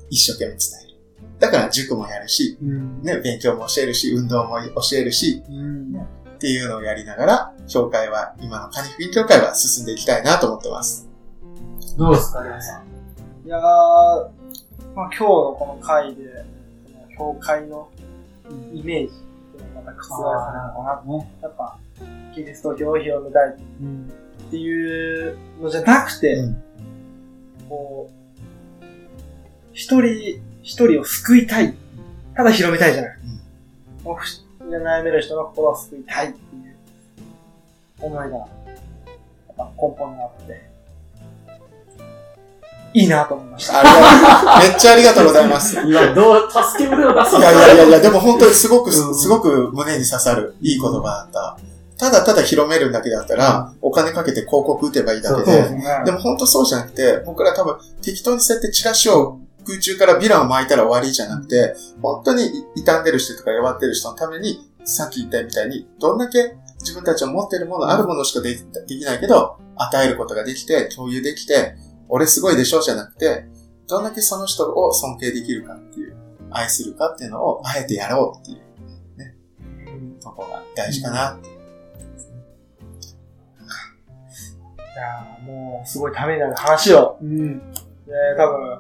[0.10, 0.96] 一生懸命伝える。
[1.38, 11.08] だから塾もやるし、ね、勉強も教えるし、運動も教えるし、っていうのをやりながら、教会は、今のカニフィン教会は進んでいきたいなと思ってます。
[11.98, 13.46] どうですか、皆さん？
[13.46, 14.30] いやー、まあ、
[14.96, 16.46] 今日のこの回で、
[17.18, 17.90] 教会の
[18.74, 19.14] イメージ
[19.86, 21.18] た覆されるのかな。
[21.18, 21.32] ね。
[21.42, 21.78] やっぱ、
[22.34, 26.66] キリスト教を広めたいっていうのじゃなくて、うん
[27.70, 28.86] こう、
[29.74, 31.76] 一人一人を救いたい。
[32.36, 33.18] ただ広めたいじゃない。
[34.04, 34.18] も
[34.60, 36.76] う悩める人の心を救いたいっていう
[38.00, 38.48] 思いが、やっ
[39.58, 40.70] ぱ根本にあって、
[42.96, 43.80] いいなと思いました。
[43.80, 44.70] ありがとう。
[44.70, 45.78] めっちゃありがとうございます。
[45.82, 51.58] いいや、どう、助け舟を出すやいやいやいや、でも本当にすごく、すごく胸に刺さるいい言葉だった。
[51.98, 71.76] ただただ広めるだけだったら、お金かけて広告打てばいいだけで、ねでも本当そうじゃなくて、僕ら多分適当にそうやってチラシを空中からヴィランを巻いたら終わりじゃなくて、本当に傷んでる人とか弱ってる人のために、さっき言ったみたいに、どんだけ自分たちの持ってるもの、あるものしかできないけど、与えることができて、共有できて、
[72.10, 72.82] 俺すごいでしょ？
[72.82, 73.46] じゃなくて、
[73.88, 76.16] どんだけその人を尊敬できるかっていう、
[76.52, 78.58] 愛するかっていうのを、あえてやろうっていう、
[79.18, 79.36] ね、
[80.22, 81.56] とこが大事かなっていう。
[81.56, 81.58] い
[84.98, 87.18] やーもう、すごいためになる話を。
[87.22, 87.60] うん。
[87.60, 87.66] で、
[88.38, 88.80] 多分、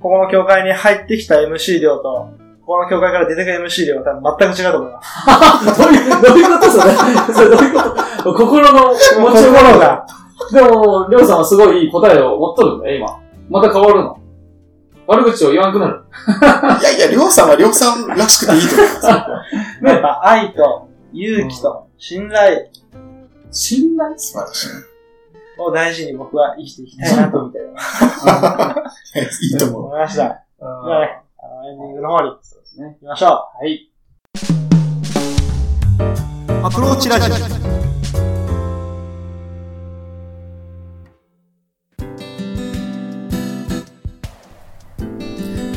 [0.00, 2.30] ここの教会に入ってきた MC 量と、
[2.60, 4.12] ここの教会から出てくる MC 量は多
[4.46, 5.26] 分全く違うと思います。
[5.82, 6.92] どういう、どういうことそれ？
[7.34, 7.82] それどういうこ
[8.22, 8.24] と？
[8.34, 10.06] 心の持ちよう心が。
[10.52, 13.20] でも、りょうさんはすごいいい答えを持っとるんだよ、今。
[13.48, 14.18] また変わるの？
[15.06, 16.04] 悪口を言わんくなる。
[16.80, 19.06] いやいや、りょうさんはりょうさんらしくていいと思います。
[19.84, 22.68] やっぱ愛と勇気と信頼
[23.50, 24.16] 信頼？
[24.18, 24.68] 素晴らしい。
[25.58, 28.84] を大事に僕は生きていきたいなと、みたいな。
[29.42, 29.82] いいと思う。
[29.86, 30.22] 思いました。
[30.22, 32.96] じゃあね、あのエンディングの方にそうですね。
[33.00, 33.30] 行きましょう。
[33.30, 33.90] はい。
[36.62, 37.79] アプローチラジオ。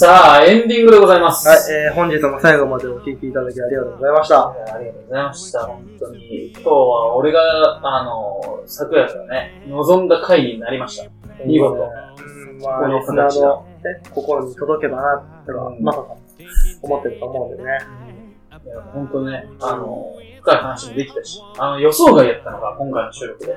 [0.00, 1.46] さあ、エンディングでございます。
[1.46, 4.48] はい、えー、本日も最後までお聞きいただきありがとうございました。
[4.48, 5.60] ありがとうございました。
[5.66, 6.52] 本当に。
[6.52, 11.10] 今日は俺が、あの、昨夜からね、望んだ回になりました。
[11.44, 11.74] 見事。
[11.74, 16.16] うん、まあ、リスナーの、ね、心に届けばなってのは、まさか
[16.80, 17.78] 思ってると思うんでね。
[18.64, 23.54] いや、本当ね、あの、深い話もできたし、あの、予想外やったのが今回の収録で。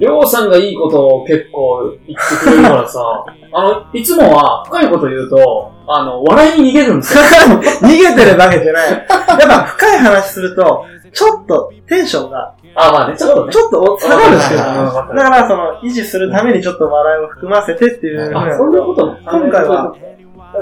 [0.00, 3.00] りょうさんがいいことを結構言ってくれるからさ、
[3.52, 7.24] あの、いつもは深いこと言うと、あの、笑いに逃げるんですよ。
[7.82, 8.90] 逃げてるわけじゃない。
[8.90, 13.52] やっぱ深い話すると、ちょっとテンションが、あ、まあね、ちょっとね。
[13.52, 14.60] ちょっと下がるんですよ。
[14.60, 19.94] うんわかるだから、その、維持するためにちょっと笑いを含ませてっていうあ、なそういうことも今回は、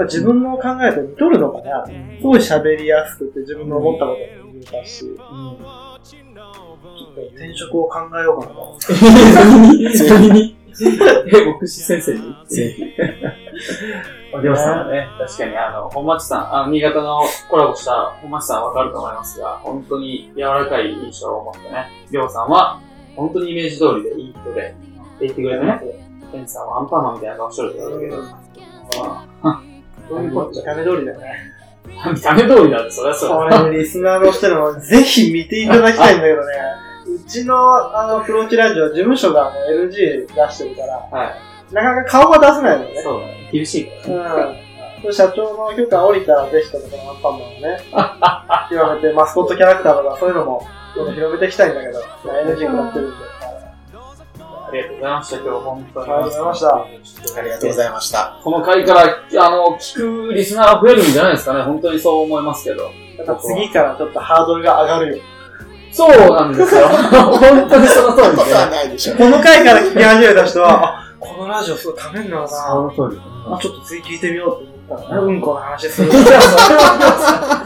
[0.01, 1.85] 自分の考えと似とるのかな。
[1.85, 5.88] すごい喋りやすくて自分の思ったことも言えたし、ちょっと
[7.27, 8.75] 転職を考えようかなと。
[10.09, 12.33] 何にえ、牧師先生に。
[14.41, 22.79] でもさんね、確かにあの、本町さん、あの、新潟のコラボした本町さんわかると思いますが、本当に柔らかい印象を持ってね、りょうさんは、
[23.15, 24.75] 本当にイメージ通りでいい人で、
[25.19, 25.81] 言ってくれてね、
[26.31, 28.21] ケンさんはアンパンマンみたいな顔してるって言われたけ
[28.97, 29.61] ど、まあ、
[30.07, 31.33] そういうこと見た目通りだよね。
[32.13, 33.63] 見た目通りだって、そりゃそうだ。
[33.63, 36.53] これ、リスナーの人にもぜひ見ていただきたいんだけどね。
[37.15, 41.25] うちの、あの、プローチラジオ、事務所があの LG 出してるから、は
[41.71, 41.73] い。
[41.73, 43.01] なかなか顔が出せないのよね。
[43.01, 43.49] そうだね。
[43.51, 44.63] 厳しいからね。
[45.03, 45.13] うん。
[45.13, 47.79] 社長の許可降りたらぜひともこのアンパンマンをね、
[48.69, 53.29] 広めて、マスコットキャラクターとかそういうのも、どんどん広めていきたいんだけど、まあ NG 食らってるんで。
[54.69, 56.11] ありがとうございました、今日本当に。
[56.11, 58.39] ありがとうございましたありがとうございました。
[58.43, 59.01] この回から、
[59.45, 61.63] あの、聞くリスナーが増えるんじゃないですかね。
[61.63, 62.91] 本当にそう思いますけど。
[63.17, 65.23] やっぱ次からちょっとハードルが上がるよ。
[65.91, 66.87] そうなんですよ。
[66.87, 69.15] 本当にその通りでことはないでしょ。
[69.15, 73.21] この回から聞き始めた人は、 あ、このラジオすごいためになるなその通り。
[73.51, 74.49] あ、ちょっと次聞いてみよう
[74.87, 76.11] と思ったらね、うんこの話する。
[76.11, 77.63] それは、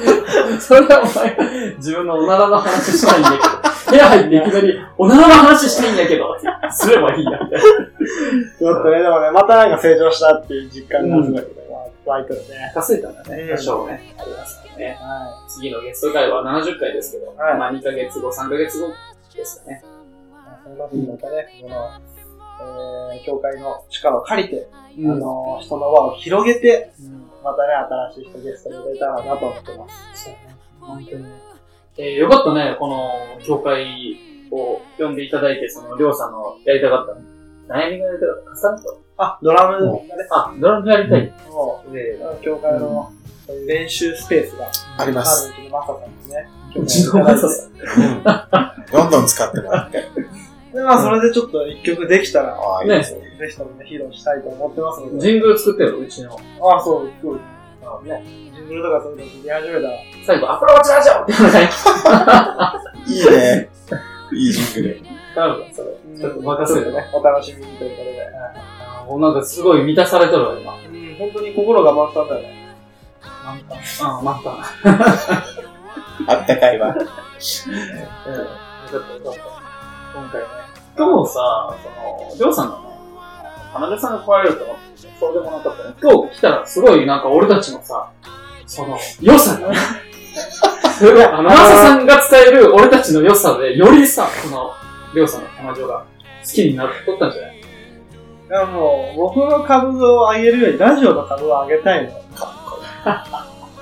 [0.59, 1.38] それはお前、
[1.78, 3.74] 自分のおならの話したいんだけど。
[3.93, 6.36] 部屋入っていきなり、おならの話したいんだけど、
[6.71, 7.59] すればいいや、みたいな。
[7.59, 11.47] ちょっとね、でもね、またなんか成長したっていう実感がすごいね、
[12.06, 12.72] 湧いてるね。
[12.74, 14.97] 稼いだらね、多少ね、ありますからね。
[15.47, 18.93] 次のゲスト会は70回ですけど、はいまあ2ヶ月後、3ヶ月後
[19.36, 19.84] ですかね。
[20.64, 26.93] そんな風にまたね、この、えー、教会の力を借りて、あの、人の輪を広げて、
[27.43, 27.74] またね、
[28.14, 30.30] 新しい人ゲストに入れたらなと思ってます。
[30.80, 31.30] 本当にね。
[31.97, 33.12] えー、よかったね、この、
[33.43, 34.18] 教会
[34.51, 37.16] を呼んでいただいて、その、りょうさんのやりたかった、
[37.74, 38.28] 悩みがやりた
[39.17, 41.34] あ、ドラムがね、あ、ドラムやりたい。
[41.49, 43.11] もで、う、教会の
[43.47, 45.51] そういう練習スペースがああります。
[45.57, 46.49] るうちのマサさんにね。
[46.76, 48.86] うちのマサさん。
[48.91, 50.03] どんどん使ってもらって。
[50.74, 53.21] で、まあ、それでちょっと一曲できたら、ああ、いいねですね。
[53.39, 55.19] ぜひともね、披露したいと思ってますので。
[55.19, 56.32] ジングル作ってよ、うちの。
[56.32, 57.39] あ、そう、そう。
[57.86, 58.24] あね、
[58.55, 59.93] ジングルとかそういうの聞き始めたら、
[60.26, 61.69] 最後、アプローチラジオって言うのね。
[63.07, 63.69] いいね。
[64.32, 65.22] いいジングル。
[65.36, 66.19] 頼むそれ。
[66.19, 66.97] ちょっと任せるね。
[66.97, 68.23] ね、お楽しみにということで。
[69.09, 70.75] もうなんかすごい満たされとるわ、今。
[70.75, 72.75] うん、本当に心が満タンだよね。
[73.43, 74.17] 満タン。
[74.17, 74.53] うん、満タン。
[76.27, 76.89] あったかいわ。
[76.89, 76.95] うん。
[76.95, 77.17] よかっ
[78.91, 79.53] たよかった。
[80.13, 80.47] 今回ね。
[80.95, 82.84] 今日さ、その、りょうさんがね、
[83.73, 84.84] 花田さんが来られると思って、
[85.19, 85.95] そうでもなかったね。
[86.01, 88.11] 今日来たらすごいなんか俺たちのさ、
[88.67, 89.77] その、良さがね、
[90.99, 94.73] それは、マサさんが伝える俺たちの良さで、よりさ、この、
[95.14, 96.05] りょうさんの彼女が
[96.43, 97.57] 好きになっとったんじゃない？
[97.57, 97.64] い
[98.49, 102.18] やもう、僕の株を上げるよりラジオの株を上げたいのよ。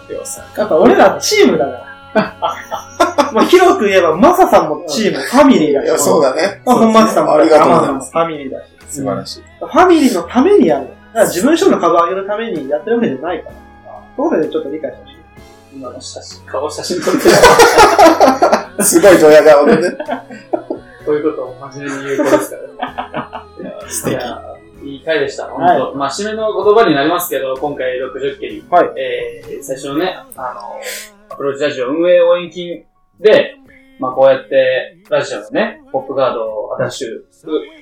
[0.10, 0.46] りょうさん。
[0.60, 1.82] やっぱ俺らチームだから。
[3.34, 5.86] まあ広く言えば、マサさんもチーム、ファミリーだし。
[5.86, 6.62] いや、そうだね。
[6.66, 8.12] まあ、本松さんもありがとうございます。
[8.12, 8.66] ファミリーだし。
[8.90, 9.44] 素晴らしい。
[9.60, 10.86] ファミリーのためにやる。
[10.86, 13.56] だから自分一人の株を上げるためにやってるわけじゃないから。
[14.18, 15.16] そういうことでちょっと理解してほしい。
[15.74, 19.98] 今の写真、顔写真撮って すごいドヤ顔でね。
[21.06, 23.86] こういうことを真面目に言う子ですからね。
[23.90, 24.52] 素敵。
[24.84, 30.80] いいい回でした、本当、はいまあ、締めの言葉になりますけど、今回60件に、はいえー、最初のね、あの、
[31.30, 32.86] アプローチラジオ運営応援金
[33.20, 33.56] で、
[34.00, 37.28] まあ、こうやって、ラジオのね、ポップガードを新しく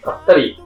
[0.01, 0.61] 買ったり、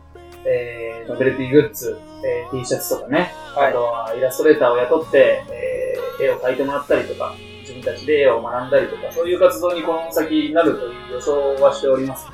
[0.45, 12.27] えー、ノベルティグッズ、えー、T シャツとかね、はいあとはイラストレーターを雇って、えー、絵を描いてもらったりとか、自分たちで絵を学んだりとか、そういう活動にこの先なるという予想はしております。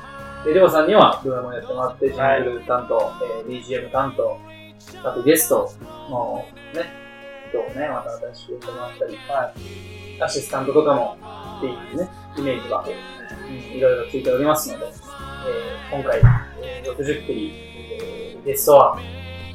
[0.44, 4.38] で、りょうさんにはドラマやってもらって、ジングル担当、えー、BGM 担当、
[5.04, 5.70] あとゲスト
[6.10, 7.00] のね、
[7.50, 9.52] 人をね、また新しく呼んでもらったり、は
[10.18, 11.16] い、アシスタントとかも
[11.58, 16.20] っていうね、イメージが、うん、いろいろついておりますので、えー、今回、
[16.62, 17.52] えー、60組、
[18.00, 18.98] えー、ゲストは、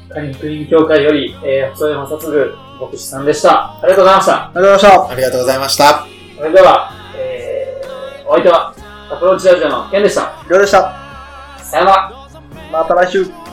[0.08, 3.76] カニクリーン協会より、えー、細山さつぐ牧師さんでした。
[3.80, 4.44] ありがとうございました。
[4.44, 5.12] ありがとうございました。
[5.12, 6.06] ありがとうございました。
[6.36, 8.74] それでは、えー、お相手は、
[9.08, 10.32] アプローチラジオのケンでした。
[10.48, 10.92] りょうでした。
[11.62, 12.12] さよなら。
[12.72, 13.45] また来週。